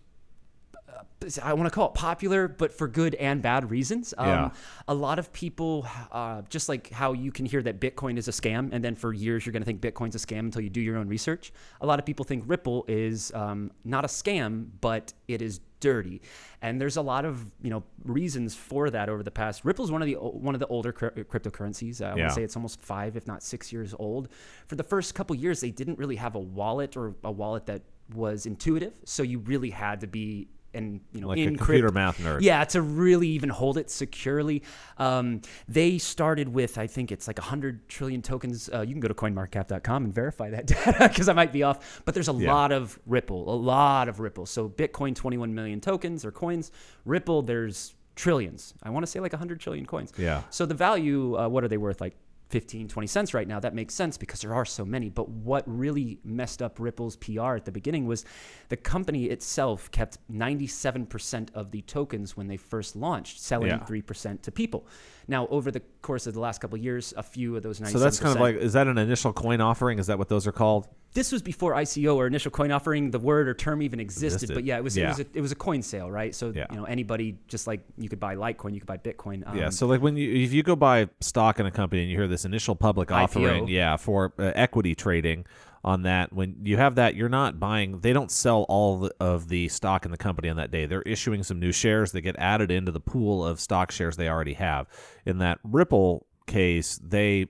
[1.43, 4.13] I want to call it popular, but for good and bad reasons.
[4.17, 4.49] Um, Yeah.
[4.87, 8.31] A lot of people, uh, just like how you can hear that Bitcoin is a
[8.31, 10.79] scam, and then for years you're going to think Bitcoin's a scam until you do
[10.81, 11.51] your own research.
[11.81, 16.21] A lot of people think Ripple is um, not a scam, but it is dirty,
[16.61, 19.63] and there's a lot of you know reasons for that over the past.
[19.65, 22.01] Ripple's one of the one of the older cryptocurrencies.
[22.01, 22.27] Uh, I want Yeah.
[22.29, 24.29] to say it's almost five, if not six years old.
[24.67, 27.81] For the first couple years, they didn't really have a wallet or a wallet that
[28.13, 32.19] was intuitive, so you really had to be and you know Like a computer math
[32.19, 32.41] nerd.
[32.41, 34.63] Yeah, to really even hold it securely.
[34.97, 38.69] Um, they started with I think it's like hundred trillion tokens.
[38.73, 42.01] Uh, you can go to CoinMarketCap.com and verify that data because I might be off.
[42.05, 42.53] But there's a Yeah.
[42.53, 44.45] lot of Ripple, a lot of Ripple.
[44.45, 46.71] So Bitcoin, 21 million tokens or coins.
[47.05, 48.73] Ripple, there's trillions.
[48.83, 50.11] I want to say like 100 trillion coins.
[50.17, 50.43] Yeah.
[50.49, 52.01] So the value, uh, what are they worth?
[52.01, 52.15] Like
[52.49, 53.59] 15, 20 cents right now.
[53.59, 55.09] That makes sense because there are so many.
[55.09, 58.25] But what really messed up Ripple's PR at the beginning was
[58.69, 63.85] the company itself kept 97% of the tokens when they first launched, selling Yeah.
[63.85, 64.87] 3% to people.
[65.29, 67.91] Now, over the course of the last couple of years, a few of those 97%.
[67.91, 69.99] So that's kind of like, is that an initial coin offering?
[69.99, 70.87] Is that what those are called?
[71.13, 73.09] this was before ICO or initial coin offering.
[73.09, 74.53] The word or term even existed, Existed.
[74.53, 76.35] but yeah, it was it was a, it was a coin sale, right?
[76.35, 76.67] So Yeah.
[76.69, 79.47] you know anybody just like you could buy Litecoin, you could buy Bitcoin.
[79.47, 79.69] Um, yeah.
[79.69, 82.27] So like when you if you go buy stock in a company and you hear
[82.27, 83.69] this initial public offering, IPO.
[83.69, 85.45] yeah, for uh, equity trading
[85.83, 87.99] on that, when you have that, you're not buying.
[87.99, 90.85] They don't sell all of the stock in the company on that day.
[90.85, 94.29] They're issuing some new shares that get added into the pool of stock shares they
[94.29, 94.87] already have.
[95.25, 97.47] In that Ripple case, they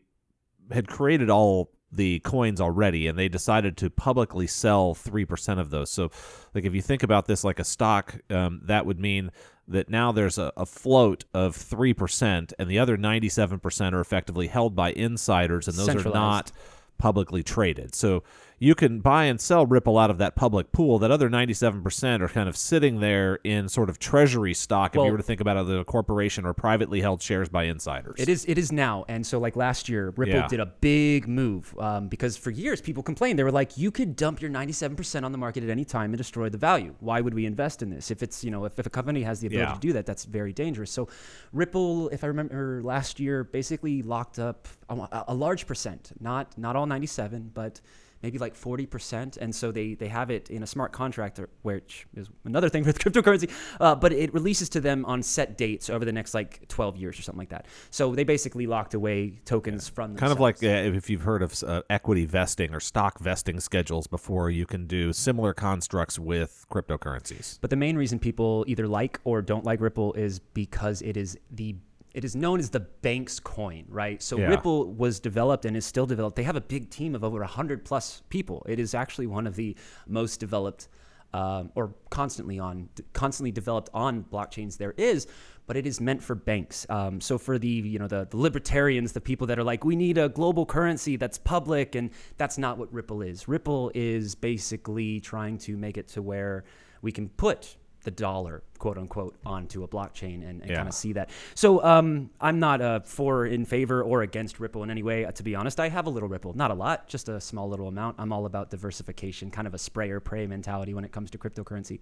[0.72, 5.90] had created all the coins already and they decided to publicly sell 3% of those
[5.90, 6.12] so
[6.54, 9.32] like if you think about this like a stock um, that would mean
[9.68, 14.76] that now there's a, a float of 3% and the other 97% are effectively held
[14.76, 16.52] by insiders and those are not
[17.00, 17.96] publicly traded.
[17.96, 18.24] So
[18.60, 21.00] you can buy and sell Ripple out of that public pool.
[21.00, 25.12] That other 97% are kind of sitting there in sort of treasury stock if you
[25.12, 28.16] were to think about it as a corporation or privately held shares by insiders.
[28.20, 28.46] It is.
[28.46, 30.48] It is now, and so like last year, Ripple Yeah.
[30.48, 33.40] did a big move um, because for years people complained.
[33.40, 36.18] They were like, "You could dump your 97% on the market at any time and
[36.18, 36.96] destroy the value.
[37.00, 38.12] Why would we invest in this?
[38.12, 39.74] If it's you know, if, if a company has the ability Yeah.
[39.76, 41.08] to do that, that's very dangerous." So,
[41.54, 46.76] Ripple, if I remember last year, basically locked up a, a large percent, not not
[46.76, 47.80] all 97, but
[48.22, 52.30] maybe like 40% and so they they have it in a smart contract which is
[52.46, 56.12] another thing with cryptocurrency uh, but it releases to them on set dates over the
[56.12, 57.66] next like 12 years or something like that.
[57.92, 61.62] So they basically locked away tokens from kind of like uh, if you've heard of
[61.64, 67.60] uh, equity vesting or stock vesting schedules before, you can do similar constructs with cryptocurrencies.
[67.62, 71.38] But the main reason people either like or don't like Ripple is because it is
[71.52, 71.76] the
[72.14, 74.22] it is known as the bank's coin, right?
[74.22, 74.48] So Yeah.
[74.48, 76.36] Ripple was developed and is still developed.
[76.36, 78.66] They have a big team of over 100 plus people.
[78.68, 79.76] It is actually one of the
[80.08, 80.88] most developed
[81.34, 85.28] um, or constantly on constantly developed on blockchains there is
[85.68, 89.12] but it is meant for banks um, so for the you know the, the libertarians
[89.12, 92.78] the people that are like we need a global currency that's public and that's not
[92.78, 96.64] what ripple is ripple is basically trying to make it to where
[97.02, 100.78] we can put the dollar, quote unquote, onto a blockchain and, and Yeah.
[100.78, 101.30] kind of see that.
[101.54, 105.26] So um, I'm not uh, for, in favor, or against Ripple in any way.
[105.26, 107.68] Uh, to be honest, I have a little Ripple, not a lot, just a small
[107.70, 108.16] little amount.
[108.20, 111.38] I'm all about diversification, kind of a spray or pray mentality when it comes to
[111.38, 112.00] cryptocurrency.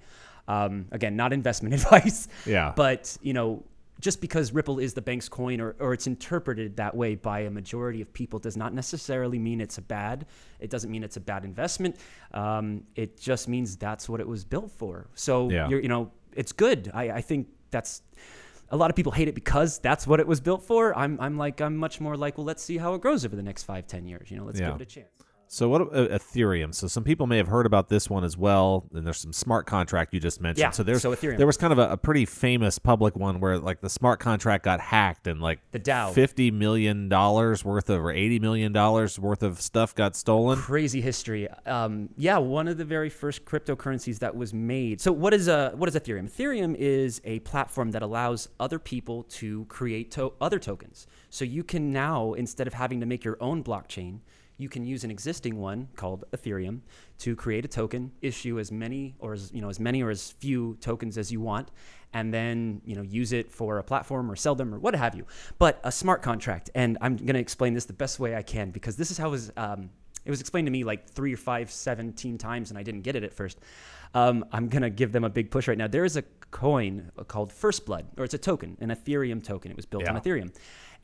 [0.48, 2.28] Um, again, not investment advice.
[2.46, 2.74] Yeah.
[2.76, 3.64] But you know,
[4.00, 7.50] just because Ripple is the bank's coin or, or it's interpreted that way by a
[7.50, 10.26] majority of people does not necessarily mean it's a bad.
[10.60, 11.96] It doesn't mean it's a bad investment.
[12.34, 15.08] Um, it just means that's what it was built for.
[15.16, 15.68] So Yeah.
[15.70, 16.92] you're, you know, it's good.
[16.94, 18.02] I, I think that's
[18.70, 20.96] a lot of people hate it because that's what it was built for.
[20.98, 23.44] I'm, I'm like, I'm much more like, well, let's see how it grows over the
[23.44, 24.30] next five, ten years.
[24.30, 24.68] You know, let's Yeah.
[24.72, 25.08] give it a chance.
[25.50, 26.76] So what uh, Ethereum?
[26.76, 28.86] So some people may have heard about this one as well.
[28.94, 30.60] And there's some smart contract you just mentioned.
[30.60, 31.38] Yeah, So there's so Ethereum.
[31.38, 34.66] there was kind of a, a pretty famous public one where like the smart contract
[34.66, 36.14] got hacked and like The DAO.
[36.14, 40.58] fifty million dollars worth of or eighty million dollars worth of stuff got stolen.
[40.60, 41.48] crazy history.
[41.66, 45.00] Um, yeah, one of the very first cryptocurrencies that was made.
[45.00, 46.30] So what is a what is Ethereum?
[46.30, 51.08] Ethereum is a platform that allows other people to create to- other tokens.
[51.30, 54.20] So you can now instead of having to make your own blockchain,
[54.58, 56.82] you can use an existing one called Ethereum
[57.20, 60.32] to create a token, issue as many or as you know as many or as
[60.32, 61.70] few tokens as you want,
[62.14, 65.16] and then you know use it for a platform or sell them or what have
[65.16, 65.26] you.
[65.60, 68.72] But a smart contract, and I'm going to explain this the best way I can
[68.72, 69.52] because this is how it was.
[69.56, 69.90] Um,
[70.26, 73.16] it was explained to me like three or five, 17 times, and I didn't get
[73.16, 73.60] it at first.
[74.14, 75.88] Um, I'm gonna give them a big push right now.
[75.88, 79.72] There is a coin called First Blood, or it's a token, an Ethereum token.
[79.72, 80.54] It was built on Ethereum,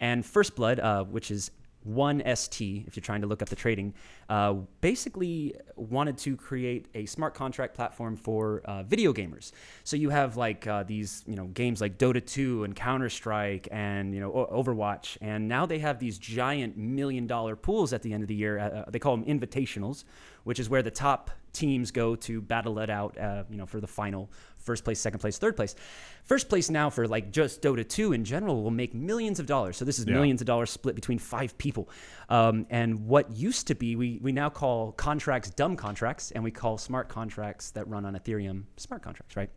[0.01, 1.51] and First Blood, uh, which is
[1.83, 3.93] one ST, if you're trying to look up the trading,
[4.29, 9.51] uh, basically wanted to create a smart contract platform for uh, video gamers.
[9.83, 13.67] So you have like uh, these, you know, games like Dota 2 and Counter Strike
[13.71, 18.01] and you know O- Overwatch, and now they have these giant million dollar pools at
[18.01, 18.59] the end of the year.
[18.59, 20.03] Uh, they call them invitationals,
[20.43, 23.79] which is where the top teams go to battle it out, uh, you know, for
[23.79, 24.29] the final
[24.63, 25.75] first place, second place, third place.
[26.23, 29.77] First place now for like just Dota 2 in general will make millions of dollars.
[29.77, 30.13] So this is Yeah.
[30.13, 31.89] millions of dollars split between five people.
[32.29, 36.51] Um, and what used to be, we, we now call contracts dumb contracts, and we
[36.51, 39.49] call smart contracts that run on Ethereum smart contracts, right?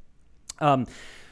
[0.59, 0.87] Um,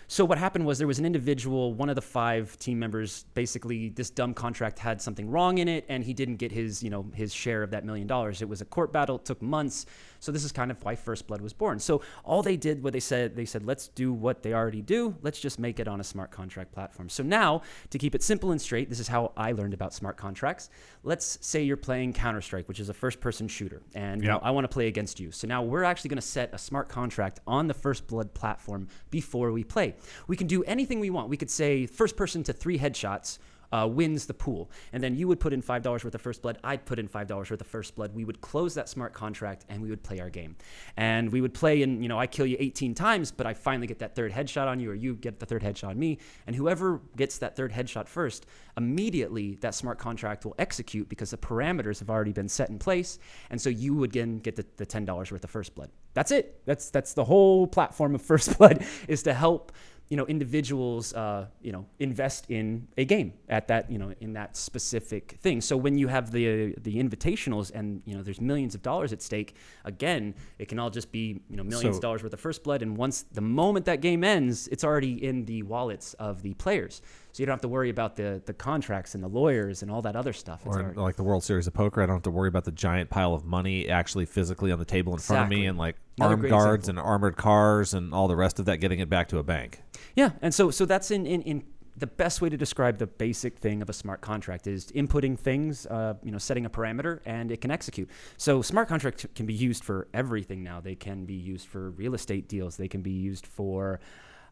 [0.06, 3.88] so what happened was there was an individual, one of the five team members, basically
[3.88, 7.06] this dumb contract had something wrong in it, and he didn't get his, you know,
[7.14, 8.42] his share of that million dollars.
[8.42, 9.86] It was a court battle, it took months.
[10.24, 11.78] So this is kind of why First Blood was born.
[11.78, 15.14] So all they did, what they said, they said, let's do what they already do.
[15.20, 17.10] Let's just make it on a smart contract platform.
[17.10, 17.60] So now,
[17.90, 20.70] to keep it simple and straight, this is how I learned about smart contracts.
[21.02, 24.50] Let's say you're playing Counter Strike, which is a first-person shooter, and you know, I
[24.50, 25.30] want to play against you.
[25.30, 28.88] So now we're actually going to set a smart contract on the First Blood platform
[29.10, 29.94] before we play.
[30.26, 31.28] We can do anything we want.
[31.28, 33.38] We could say first person to three headshots.
[33.74, 36.42] Uh, wins the pool, and then you would put in five dollars worth of first
[36.42, 36.58] blood.
[36.62, 38.14] I'd put in five dollars worth of first blood.
[38.14, 40.54] We would close that smart contract, and we would play our game.
[40.96, 43.88] And we would play, and you know, I kill you 18 times, but I finally
[43.88, 46.18] get that third headshot on you, or you get the third headshot on me.
[46.46, 48.46] And whoever gets that third headshot first,
[48.76, 53.18] immediately that smart contract will execute because the parameters have already been set in place.
[53.50, 55.90] And so you would again get the, the $10 worth of first blood.
[56.14, 56.60] That's it.
[56.64, 59.72] That's that's the whole platform of first blood is to help
[60.08, 64.34] you know individuals uh, you know invest in a game at that you know in
[64.34, 65.60] that specific thing.
[65.60, 69.22] So when you have the the invitationals and you know there's millions of dollars at
[69.22, 72.40] stake again it can all just be you know millions So- of dollars worth of
[72.40, 72.82] first blood.
[72.82, 77.00] And once the moment that game ends it's already in the wallets of the players
[77.34, 80.00] so you don't have to worry about the the contracts and the lawyers and all
[80.02, 82.22] that other stuff It's Or already- like the World Series of Poker, I don't have
[82.22, 85.42] to worry about the giant pile of money actually physically on the table in front
[85.44, 87.00] of me and like Another armed guards example.
[87.02, 89.82] and armored cars and all the rest of that getting it back to a bank.
[90.14, 91.64] Yeah, and so so that's in in, in
[91.96, 95.86] the best way to describe the basic thing of a smart contract is inputting things,
[95.86, 98.08] uh, you know, setting a parameter, and it can execute.
[98.36, 100.80] So smart contracts can be used for everything now.
[100.80, 102.76] They can be used for real estate deals.
[102.76, 104.00] They can be used for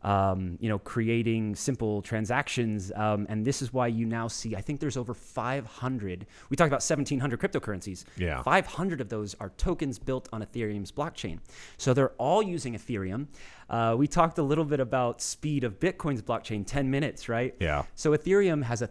[0.02, 2.92] um, you know, creating simple transactions.
[2.94, 6.26] Um, and this is why you now see, I think there's over 500.
[6.50, 8.04] We talked about 1,700 cryptocurrencies.
[8.16, 8.42] Yeah.
[8.42, 11.38] 500 of those are tokens built on Ethereum's blockchain.
[11.76, 13.28] So they're all using Ethereum.
[13.70, 17.54] Uh, we talked a little bit about speed of Bitcoin's blockchain, 10 minutes, right?
[17.60, 17.84] Yeah.
[17.94, 18.90] So Ethereum has a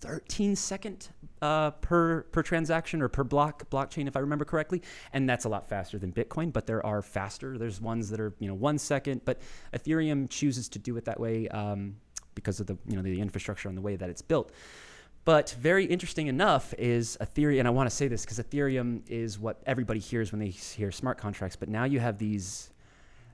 [0.00, 1.08] 13 second
[1.42, 4.82] uh, per per transaction or per block blockchain, if I remember correctly,
[5.12, 6.52] and that's a lot faster than Bitcoin.
[6.52, 7.58] But there are faster.
[7.58, 9.40] There's ones that are you know one second, but
[9.74, 11.96] Ethereum chooses to do it that way um,
[12.34, 14.52] because of the you know the infrastructure and the way that it's built.
[15.24, 19.38] But very interesting enough is Ethereum, and I want to say this because Ethereum is
[19.38, 21.54] what everybody hears when they hear smart contracts.
[21.56, 22.70] But now you have these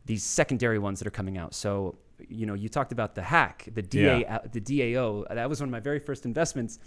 [0.07, 1.55] these secondary ones that are coming out.
[1.55, 1.97] So
[2.29, 4.39] you know, you talked about the hack, the DA, Yeah.
[4.51, 5.25] the DAO.
[5.35, 6.79] That was one of my very first investments.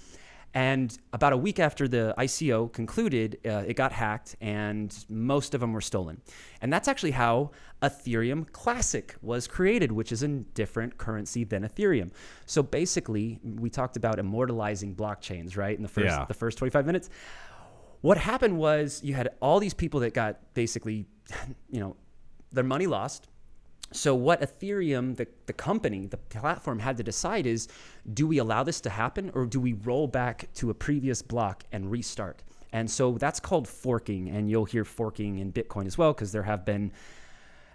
[0.54, 5.62] And about a week after the ICO concluded, uh, it got hacked, and most of
[5.62, 6.22] them were stolen.
[6.62, 7.52] And that's actually how
[7.84, 12.12] Ethereum Classic was created, which is a different currency than Ethereum.
[12.48, 15.76] So basically, we talked about immortalizing blockchains, right?
[15.76, 16.26] In the first Yeah.
[16.28, 17.10] the first 25 minutes.
[18.02, 21.06] What happened was you had all these people that got basically,
[21.72, 21.96] you know,
[22.52, 23.28] their money lost.
[23.92, 27.68] So what Ethereum, the, the company, the platform had to decide is,
[28.14, 31.64] do we allow this to happen or do we roll back to a previous block
[31.72, 32.44] and restart?
[32.74, 36.44] And so that's called forking, and you'll hear forking in Bitcoin as well because there
[36.44, 36.92] have been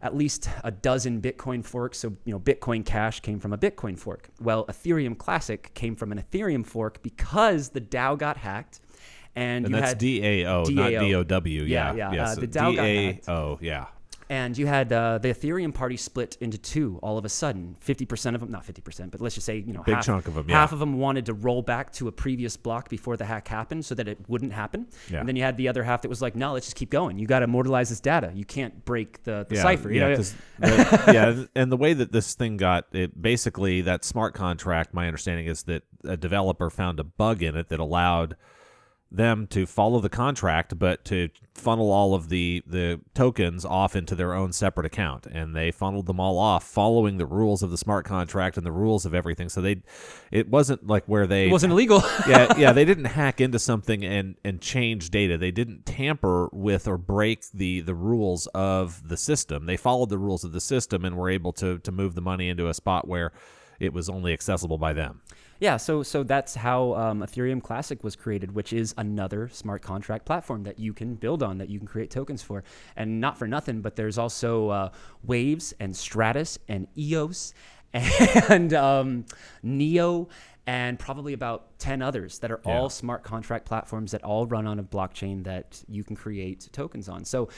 [0.03, 1.99] at least a dozen Bitcoin forks.
[1.99, 4.29] So, you know, Bitcoin Cash came from a Bitcoin fork.
[4.41, 8.81] Well, Ethereum Classic came from an Ethereum fork because the DAO got hacked.
[9.35, 10.91] And, And you that's had, DAO, not
[11.29, 11.49] DOW.
[11.49, 13.27] Yeah, Yeah, yeah, uh, the DAO got hacked.
[13.27, 13.87] DAO, yeah.
[14.29, 17.77] And you had uh, the Ethereum party split into two all of a sudden.
[17.81, 20.07] Fifty percent of them, not fifty percent, but let's just say you know Big half,
[20.07, 20.75] chunk of 'em, half yeah.
[20.75, 23.95] of them wanted to roll back to a previous block before the hack happened, so
[23.95, 24.87] that it wouldn't happen.
[25.11, 25.21] Yeah.
[25.21, 27.19] And then you had the other half that was like, no, let's just keep going.
[27.19, 28.33] You got to immortalize this data.
[28.35, 29.93] You can't break the, the yeah, cipher.
[29.93, 30.35] Yeah, the-
[31.13, 34.95] yeah, and the way that this thing got it, basically that smart contract.
[34.95, 38.37] My understanding is that a developer found a bug in it that allowed
[39.15, 44.15] them to follow the contract, but to funnel all of the the tokens off into
[44.15, 47.79] their own separate account, and they funneled them all off, following the rules of the
[47.79, 49.49] smart contract and the rules of everything.
[49.49, 49.83] So they,
[50.31, 52.03] it wasn't like where they it wasn't illegal.
[52.29, 55.37] yeah, yeah, they didn't hack into something and and change data.
[55.37, 59.67] They didn't tamper with or break the the rules of the system.
[59.67, 62.49] They followed the rules of the system and were able to to move the money
[62.49, 63.33] into a spot where
[63.83, 65.22] it was only accessible by them.
[65.63, 70.25] Yeah, so so that's how um, Ethereum Classic was created, which is another smart contract
[70.27, 72.65] platform that you can build on, that you can create tokens for,
[72.97, 73.81] and not for nothing.
[73.81, 74.89] But there's also uh,
[75.23, 77.55] Waves and Stratis and EOS
[77.95, 79.25] and um,
[79.63, 80.29] Neo
[80.67, 82.73] and probably about 10 others that are Yeah.
[82.73, 87.09] all smart contract platforms that all run on a blockchain that you can create tokens
[87.09, 87.25] on.
[87.25, 87.49] So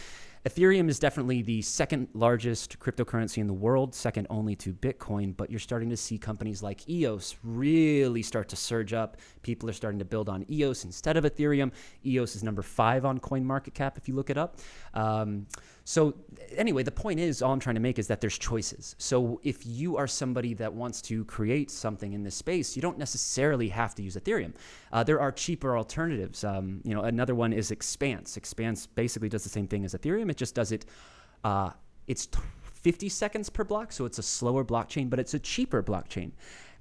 [0.47, 5.51] Ethereum is definitely the second largest cryptocurrency in the world, second only to Bitcoin, but
[5.51, 9.17] you're starting to see companies like EOS really start to surge up.
[9.41, 11.73] People are starting to build on EOS instead of Ethereum.
[12.05, 14.59] EOS is number five on CoinMarketCap if you look it up.
[14.93, 15.47] Um,
[15.87, 16.15] so,
[16.57, 18.97] anyway, the point is, all I'm trying to make is that there's choices.
[18.99, 22.97] So, if you are somebody that wants to create something in this space, you don't
[22.97, 24.55] necessarily have to use Ethereum.
[24.91, 26.43] Uh, there are cheaper alternatives.
[26.43, 28.39] Um, you know, another one is Expanse.
[28.39, 30.31] Expanse basically does the same thing as Ethereum.
[30.31, 30.87] It just does it.
[31.45, 31.71] Uh,
[32.07, 32.29] it's
[32.73, 36.33] 50 seconds per block, so it's a slower blockchain, but it's a cheaper blockchain.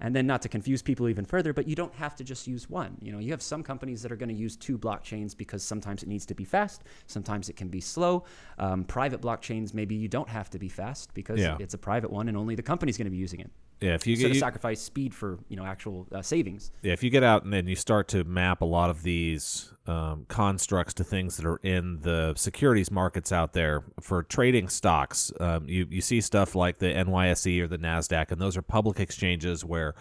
[0.04, 2.70] And then, not to confuse people even further, but you don't have to just use
[2.70, 2.98] one.
[3.02, 6.04] You know, you have some companies that are going to use two blockchains because sometimes
[6.04, 8.26] it needs to be fast, sometimes it can be slow.
[8.60, 11.56] Um, private blockchains, maybe you don't have to be fast because Yeah.
[11.60, 13.50] it's a private one and only the company's going to be using it.
[13.82, 16.72] Yeah, if you get you- sacrifice speed for you know actual uh, savings.
[16.82, 19.74] Yeah, if you get out and then you start to map a lot of these
[19.88, 25.32] um, constructs to things that are in the securities markets out there for trading stocks,
[25.40, 29.00] um, you you see stuff like the NYSE or the Nasdaq, and those are public
[29.00, 29.96] exchanges where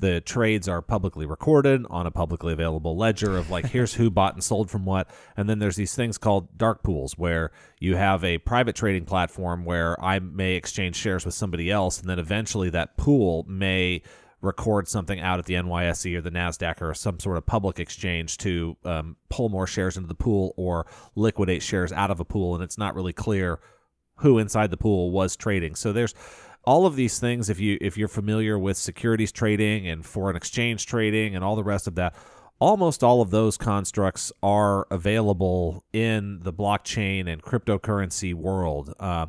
[0.00, 4.34] the trades are publicly recorded on a publicly available ledger of like here's who bought
[4.34, 8.24] and sold from what and then there's these things called dark pools where you have
[8.24, 12.70] a private trading platform where i may exchange shares with somebody else and then eventually
[12.70, 14.02] that pool may
[14.42, 18.38] record something out at the NYSE or the NASDAQ or some sort of public exchange
[18.38, 22.54] to um, pull more shares into the pool or liquidate shares out of a pool.
[22.54, 23.60] And it's not really clear
[24.16, 25.74] who inside the pool was trading.
[25.74, 26.14] So there's
[26.64, 30.86] all of these things if you if you're familiar with securities trading and foreign exchange
[30.86, 32.14] trading and all the rest of that
[32.60, 38.94] almost all of those constructs are available in the blockchain and cryptocurrency world.
[39.00, 39.26] Uh,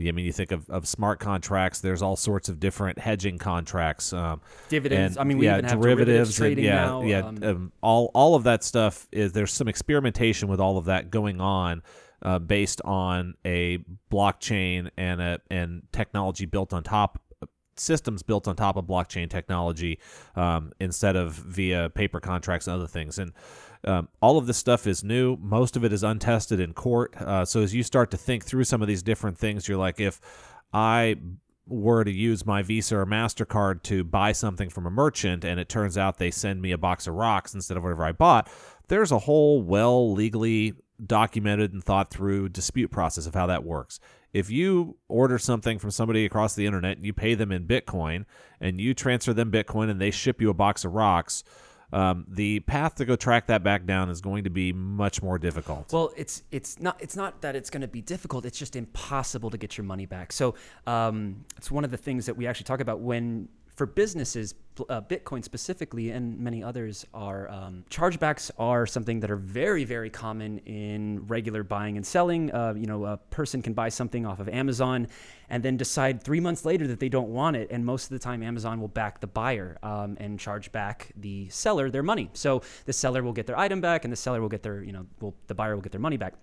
[0.00, 1.80] I mean, you think of, of smart contracts.
[1.80, 5.16] There's all sorts of different hedging contracts, um, dividends.
[5.16, 7.02] and, I mean, we yeah, even have derivatives, derivatives and, trading yeah, now.
[7.02, 7.18] yeah.
[7.18, 11.10] um, um, all all of that stuff is there's some experimentation with all of that
[11.10, 11.82] going on.
[12.20, 13.78] Uh, based on a
[14.10, 17.20] blockchain and a and technology built on top
[17.80, 19.98] systems built on top of blockchain technology
[20.36, 23.18] um, instead of via paper contracts and other things.
[23.18, 23.32] And
[23.84, 25.36] um, all of this stuff is new.
[25.36, 27.14] Most of it is untested in court.
[27.16, 30.00] Uh, so as you start to think through some of these different things, you're like,
[30.00, 30.20] if
[30.72, 31.16] I
[31.66, 35.68] were to use my Visa or MasterCard to buy something from a merchant and it
[35.68, 38.50] turns out they send me a box of rocks instead of whatever I bought,
[38.88, 40.72] there's a whole well legally
[41.04, 44.00] documented and thought through dispute process of how that works.
[44.32, 48.24] If you order something from somebody across the internet and you pay them in Bitcoin
[48.60, 51.44] and you transfer them Bitcoin and they ship you a box of rocks,
[51.92, 55.38] um, the path to go track that back down is going to be much more
[55.38, 55.90] difficult.
[55.92, 58.44] Well, it's it's not it's not that it's going to be difficult.
[58.44, 60.32] It's just impossible to get your money back.
[60.32, 60.54] So
[60.86, 64.56] um, it's one of the things that we actually talk about when for businesses,
[64.88, 70.10] uh, Bitcoin specifically, and many others are um, chargebacks are something that are very very
[70.10, 72.52] common in regular buying and selling.
[72.52, 75.06] Uh, you know, a person can buy something off of Amazon
[75.48, 78.18] and then decide three months later that they don't want it, and most of the
[78.18, 82.30] time Amazon will back the buyer um, and charge back the seller their money.
[82.32, 84.92] So the seller will get their item back, and the seller will get their you
[84.92, 86.34] know, will, the buyer will get their money back.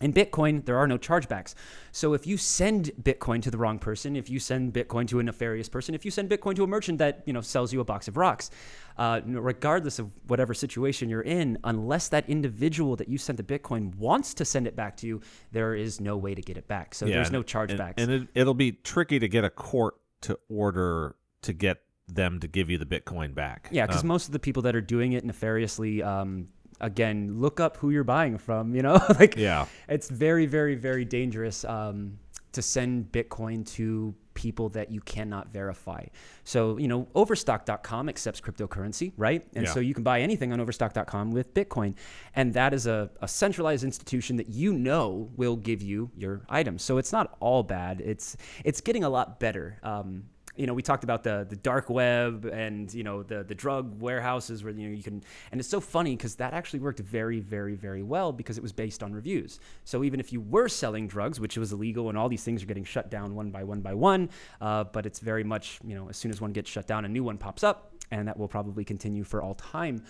[0.00, 1.54] In Bitcoin, there are no chargebacks.
[1.90, 5.22] So if you send Bitcoin to the wrong person, if you send Bitcoin to a
[5.22, 7.84] nefarious person, if you send Bitcoin to a merchant that you know sells you a
[7.84, 8.50] box of rocks,
[8.98, 13.94] uh, regardless of whatever situation you're in, unless that individual that you sent the Bitcoin
[13.96, 15.22] wants to send it back to you,
[15.52, 16.94] there is no way to get it back.
[16.94, 17.94] So there's and- no and- chargebacks.
[17.96, 21.78] And, it, it'll be tricky to get a court to order to get
[22.08, 23.68] them to give you the Bitcoin back.
[23.72, 26.48] Yeah, because Um, most of the people that are doing it nefariously, um,
[26.80, 28.74] again, look up who you're buying from.
[28.74, 29.66] You know, like yeah.
[29.88, 32.18] it's very, very, very dangerous um,
[32.52, 36.04] to send Bitcoin to people that you cannot verify.
[36.44, 39.42] So, you know, Overstock.com accepts cryptocurrency, right?
[39.54, 39.72] And Yeah.
[39.72, 41.94] so you can buy anything on Overstock.com with Bitcoin.
[42.34, 46.82] And that is a, a centralized institution that you know will give you your items.
[46.82, 48.02] So it's not all bad.
[48.02, 49.78] It's it's getting a lot better.
[49.82, 50.24] Um,
[50.56, 54.00] you know, we talked about the the dark web and you know the the drug
[54.00, 57.40] warehouses where you know you can, and it's so funny because that actually worked very,
[57.40, 59.60] very, very well because it was based on reviews.
[59.84, 62.66] So even if you were selling drugs, which was illegal, and all these things are
[62.66, 64.30] getting shut down one by one by one,
[64.60, 67.08] uh, but it's very much you know as soon as one gets shut down, a
[67.08, 70.02] new one pops up, and that will probably continue for all time.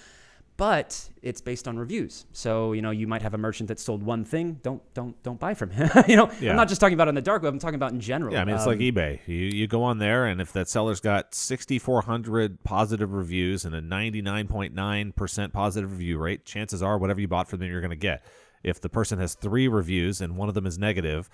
[0.58, 2.24] But it's based on reviews.
[2.32, 4.58] So you know you might have a merchant that sold one thing.
[4.62, 5.90] Don't don't don't buy from him.
[6.08, 6.50] you know Yeah.
[6.50, 7.52] I'm not just talking about on the dark web.
[7.52, 8.32] I'm talking about in general.
[8.32, 9.20] Yeah, I mean it's Um, like eBay.
[9.26, 13.82] You you go on there, and if that seller's got 6,400 positive reviews and a
[13.82, 17.96] 99.9 percent positive review rate, chances are whatever you bought from them, you're going to
[17.96, 18.24] get.
[18.62, 21.28] If the person has three reviews and one of them is negative,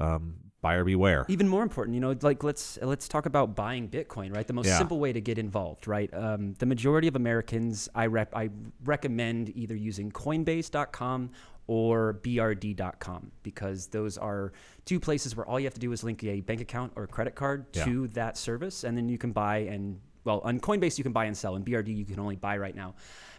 [0.00, 1.22] um, buyer beware.
[1.28, 4.66] even more important you know like let's let's talk about buying bitcoin right the most
[4.68, 4.78] Yeah.
[4.78, 8.48] simple way to get involved right um, the majority of americans i rep i
[8.94, 11.30] recommend either using coinbase.com
[11.66, 14.52] or brd.com because those are
[14.84, 17.08] two places where all you have to do is link a bank account or a
[17.16, 17.84] credit card Yeah.
[17.86, 21.26] to that service and then you can buy and well on coinbase you can buy
[21.26, 22.94] and sell and brd you can only buy right now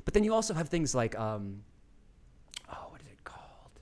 [0.05, 1.43] but then you also have things like um,
[2.71, 3.73] oh what is it called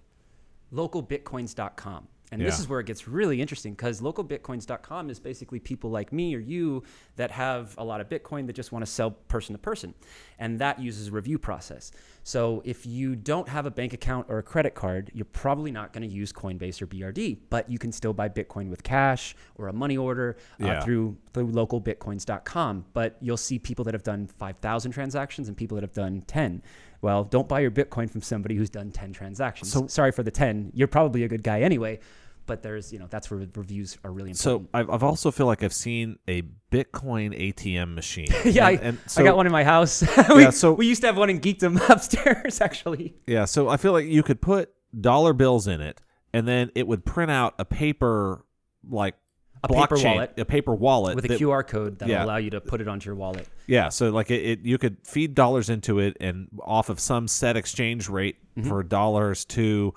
[0.79, 2.07] localbitcoins.com.
[2.33, 6.35] And this is where it gets really interesting because localbitcoins.com is basically people like me
[6.35, 6.83] or you
[7.15, 9.93] that have a lot of Bitcoin that just want to sell person to person.
[10.39, 11.91] And that uses a review process.
[12.23, 15.93] So if you don't have a bank account or a credit card, you're probably not
[15.93, 19.67] going to use Coinbase or BRD, but you can still buy Bitcoin with cash or
[19.67, 20.81] a money order uh, Yeah.
[20.81, 22.85] through, through localbitcoins.com.
[22.93, 26.61] But you'll see people that have done 5,000 transactions and people that have done 10.
[27.01, 29.71] Well, don't buy your Bitcoin from somebody who's done 10 transactions.
[29.71, 30.71] So- Sorry for the 10.
[30.73, 31.99] You're probably a good guy anyway,
[32.45, 34.69] but there's, you know, that's where reviews are really So important.
[34.73, 38.27] I've, I've also feel like I've seen a Bitcoin ATM machine.
[38.45, 40.01] yeah, And- I, and I got one in my house.
[40.29, 43.15] we, Yeah, so- we used to have one in Geekdom upstairs, actually.
[43.27, 46.01] Yeah, so I feel like you could put dollar bills in it,
[46.33, 48.43] and then it would print out a paper
[48.89, 49.15] like
[49.63, 50.33] A paper wallet.
[50.37, 52.25] a paper wallet with a that- QR code that'll yeah.
[52.25, 53.47] allow you to put it onto your wallet.
[53.67, 57.27] Yeah, so like it, it, you could feed dollars into it, and off of some
[57.27, 58.69] set exchange rate Mm-hmm.
[58.69, 59.95] for dollars to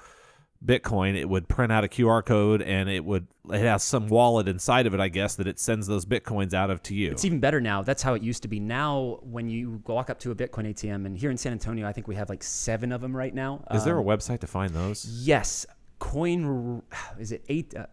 [0.65, 4.49] Bitcoin, it would print out a QR code, and it would it has some wallet
[4.49, 7.11] inside of it, I guess, that it sends those bitcoins out of to you.
[7.13, 7.83] It's even better now.
[7.83, 8.59] That's how it used to be.
[8.59, 11.93] Now, when you walk up to a Bitcoin ATM, and here in San Antonio, I
[11.93, 13.63] think we have like seven of them right now.
[13.73, 15.05] Is there a Um, website to find those?
[15.25, 15.67] Yes,
[15.99, 16.83] Coin.
[17.19, 17.75] Is it eight?
[17.77, 17.87] Uh,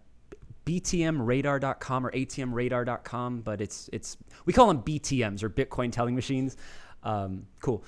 [0.66, 6.56] btmradar.com or atmradar.com, but it's it's we call them BTMs or Bitcoin teller machines.
[7.04, 7.84] Um, cool.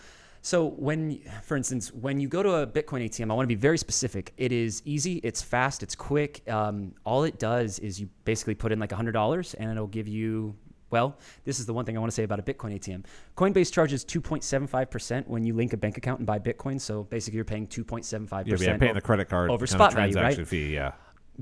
[0.46, 3.60] So when, for instance, when you go to a Bitcoin ATM, I want to be
[3.60, 4.32] very specific.
[4.38, 6.48] It is easy, it's fast, it's quick.
[6.48, 10.08] Um, all it does is you basically put in like hundred dollars, and it'll give
[10.08, 10.56] you.
[10.91, 13.06] Well, this is the one thing I want to say about a Bitcoin ATM.
[13.36, 16.80] Coinbase charges 2.75% when you link a bank account and buy Bitcoin.
[16.80, 18.46] So basically, you're paying 2.75%.
[18.46, 20.22] Yeah, yeah, paying the credit card over spot of value, right?
[20.22, 20.76] transaction fee.
[20.76, 20.91] Yeah,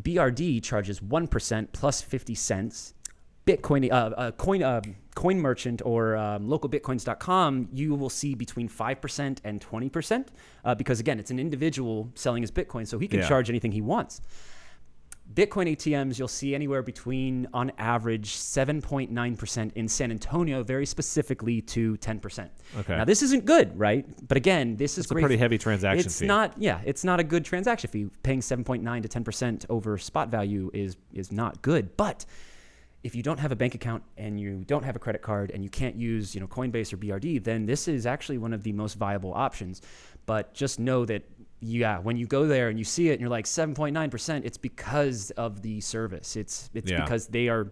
[0.02, 2.94] BRD charges 1% plus 50 cents.
[3.46, 4.82] Bitcoin, uh, uh, coin, uh,
[5.16, 10.28] coin merchant or um, localbitcoins.com, you will see between 5% and 20%
[10.64, 13.28] uh, because, again, it's an individual selling his Bitcoin, so he can Yeah.
[13.28, 14.22] charge anything he wants.
[15.34, 21.96] Bitcoin ATMs, you'll see anywhere between, on average, 7.9% in San Antonio, very specifically to
[21.98, 22.50] 10%.
[22.80, 22.96] Okay.
[22.98, 24.06] Now, this isn't good, right?
[24.28, 26.28] But again, this is a pretty heavy transaction it's fee.
[26.28, 30.70] not yeah it's not a good transaction fee paying 7.9 to 10% over spot value
[30.74, 32.26] is is not good but
[33.04, 35.64] if you don't have a bank account and you don't have a credit card and
[35.64, 38.72] you can't use you know coinbase or brd then this is actually one of the
[38.72, 39.82] most viable options
[40.26, 41.24] but just know that
[41.60, 45.32] yeah when you go there and you see it and you're like 7.9% it's because
[45.32, 47.02] of the service it's it's Yeah.
[47.04, 47.72] because they are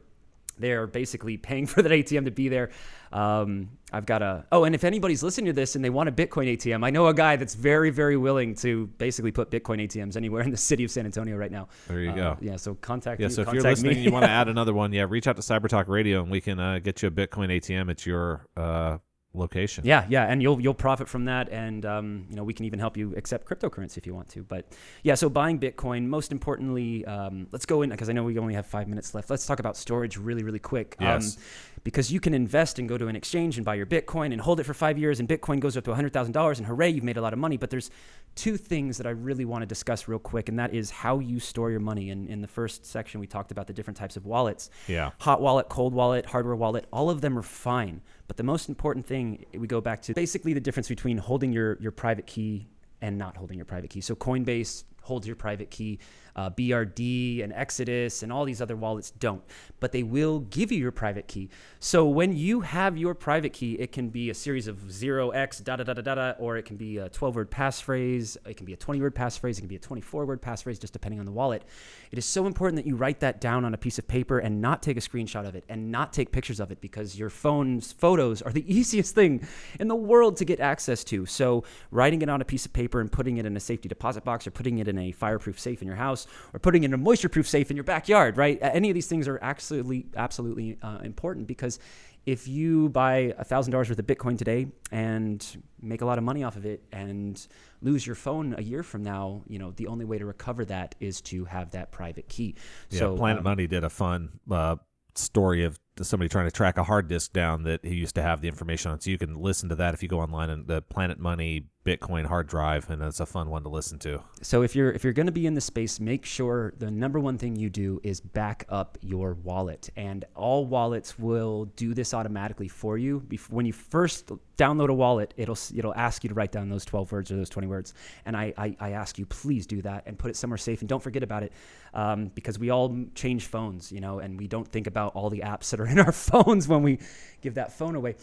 [0.62, 2.70] they're basically paying for that ATM to be there.
[3.12, 6.12] Um, I've got a oh, and if anybody's listening to this and they want a
[6.14, 10.16] Bitcoin ATM, I know a guy that's very, very willing to basically put Bitcoin ATMs
[10.16, 11.68] anywhere in the city of San Antonio right now.
[11.88, 12.38] There you Uh, go.
[12.40, 13.20] Yeah, so contact.
[13.20, 15.28] Yeah, me, so if you're listening and you want to add another one, yeah, reach
[15.28, 18.06] out to Cyber Talk Radio and we can uh, get you a Bitcoin ATM at
[18.06, 18.98] your uh,
[19.34, 19.86] location.
[19.86, 22.80] Yeah, yeah, and you'll you'll profit from that, and um, you know we can even
[22.80, 24.44] help you accept cryptocurrency if you want to.
[24.44, 24.66] But
[25.04, 26.08] yeah, so buying Bitcoin.
[26.08, 29.30] Most importantly, um, let's go in because I know we only have five minutes left.
[29.30, 30.96] Let's talk about storage really, really quick.
[31.00, 31.38] Yes.
[31.38, 31.44] Um,
[31.84, 34.60] because you can invest and go to an exchange and buy your Bitcoin and hold
[34.60, 37.04] it for five years, and Bitcoin goes up to hundred thousand dollars, and hooray, you've
[37.04, 37.58] made a lot of money.
[37.58, 37.90] But there's
[38.36, 41.40] two things that I really want to discuss real quick, and that is how you
[41.40, 42.10] store your money.
[42.12, 45.12] And in the first section, we talked about the different types of wallets Yeah.
[45.20, 48.02] hot wallet, cold wallet, hardware wallet, all of them are fine.
[48.28, 51.78] But the most important thing we go back to basically the difference between holding your,
[51.82, 52.68] your private key
[53.02, 54.00] and not holding your private key.
[54.02, 56.00] So Coinbase holds your private key,
[56.38, 59.44] uh, BRD and Exodus and all these other wallets don't,
[59.82, 61.50] but they will give you your private key.
[61.80, 65.76] So when you have your private key, it can be a series of 0x da
[65.76, 68.66] da da da da, da or it can be a 12 word passphrase, it can
[68.66, 71.26] be a 20 word passphrase, it can be a 24 word passphrase, just depending on
[71.26, 71.66] the wallet.
[72.10, 74.62] It is so important that you write that down on a piece of paper and
[74.62, 77.92] not take a screenshot of it and not take pictures of it because your phone's
[77.92, 79.46] photos are the easiest thing
[79.78, 81.26] in the world to get access to.
[81.26, 84.24] So writing it on a piece of paper and putting it in a safety deposit
[84.24, 86.98] box or putting it in a fireproof safe in your house or putting in a
[86.98, 88.60] moisture proof safe in your backyard, right?
[88.62, 91.80] Any of these things are absolutely, absolutely uh, important because
[92.26, 96.24] if you buy a thousand dollars worth of Bitcoin today and make a lot of
[96.24, 97.48] money off of it and
[97.82, 100.94] lose your phone a year from now, you know, the only way to recover that
[101.00, 102.56] is to have that private key.
[102.92, 104.76] Yeah, so Planet um, Money did a fun uh,
[105.16, 108.42] story of somebody trying to track a hard disk down that he used to have
[108.42, 109.00] the information on.
[109.00, 112.28] So you can listen to that if you go online and the Planet Money Bitcoin
[112.28, 114.22] hard drive, and it's a fun one to listen to.
[114.44, 117.20] So if you're if you're going to be in the space, make sure the number
[117.20, 122.14] one thing you do is back up your wallet, and all wallets will do this
[122.14, 123.26] automatically for you.
[123.50, 127.12] When you first download a wallet, it'll it'll ask you to write down those 12
[127.12, 127.96] words or those 20 words,
[128.28, 130.90] and I I, I ask you please do that and put it somewhere safe and
[130.90, 131.52] don't forget about it,
[131.96, 135.40] um, because we all change phones, you know, and we don't think about all the
[135.40, 137.00] apps that are in our phones when we
[137.42, 138.16] give that phone away.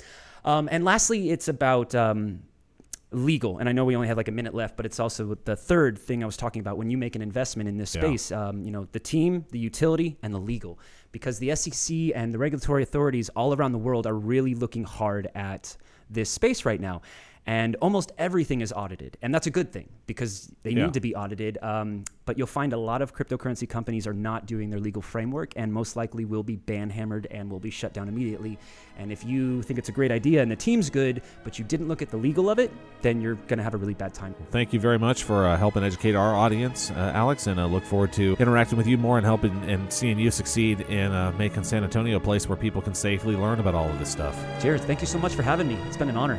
[0.45, 2.43] Um, and lastly, it's about um,
[3.11, 5.57] legal and i know we only have like a minute left but it's also the
[5.57, 8.03] third thing i was talking about when you make an investment in this Yeah.
[8.03, 10.79] space um, you know the team the utility and the legal
[11.11, 15.31] because the sec and the regulatory authorities all around the world are really looking hard
[15.35, 15.75] at
[16.11, 17.01] this space right now
[17.49, 20.85] and almost everything is audited and that's a good thing because they Yeah.
[20.85, 24.45] need to be audited um, but you'll find a lot of cryptocurrency companies are not
[24.45, 28.07] doing their legal framework and most likely will be banhammered and will be shut down
[28.07, 28.59] immediately.
[28.99, 31.89] And if you think it's a great idea and the team's good but you didn't
[31.89, 32.71] look at the legal of it
[33.01, 34.35] then you're going to have a really bad time.
[34.51, 37.85] Thank you very much for uh, helping educate our audience, uh, Alex, and I look
[37.85, 41.65] forward to interacting with you more and helping and seeing you succeed in uh, making
[41.65, 44.37] San Antonio a place where people can safely learn about all of this stuff.
[44.61, 44.83] cheers.
[44.83, 45.77] Thank you so much for having me.
[45.87, 46.39] It's been an honor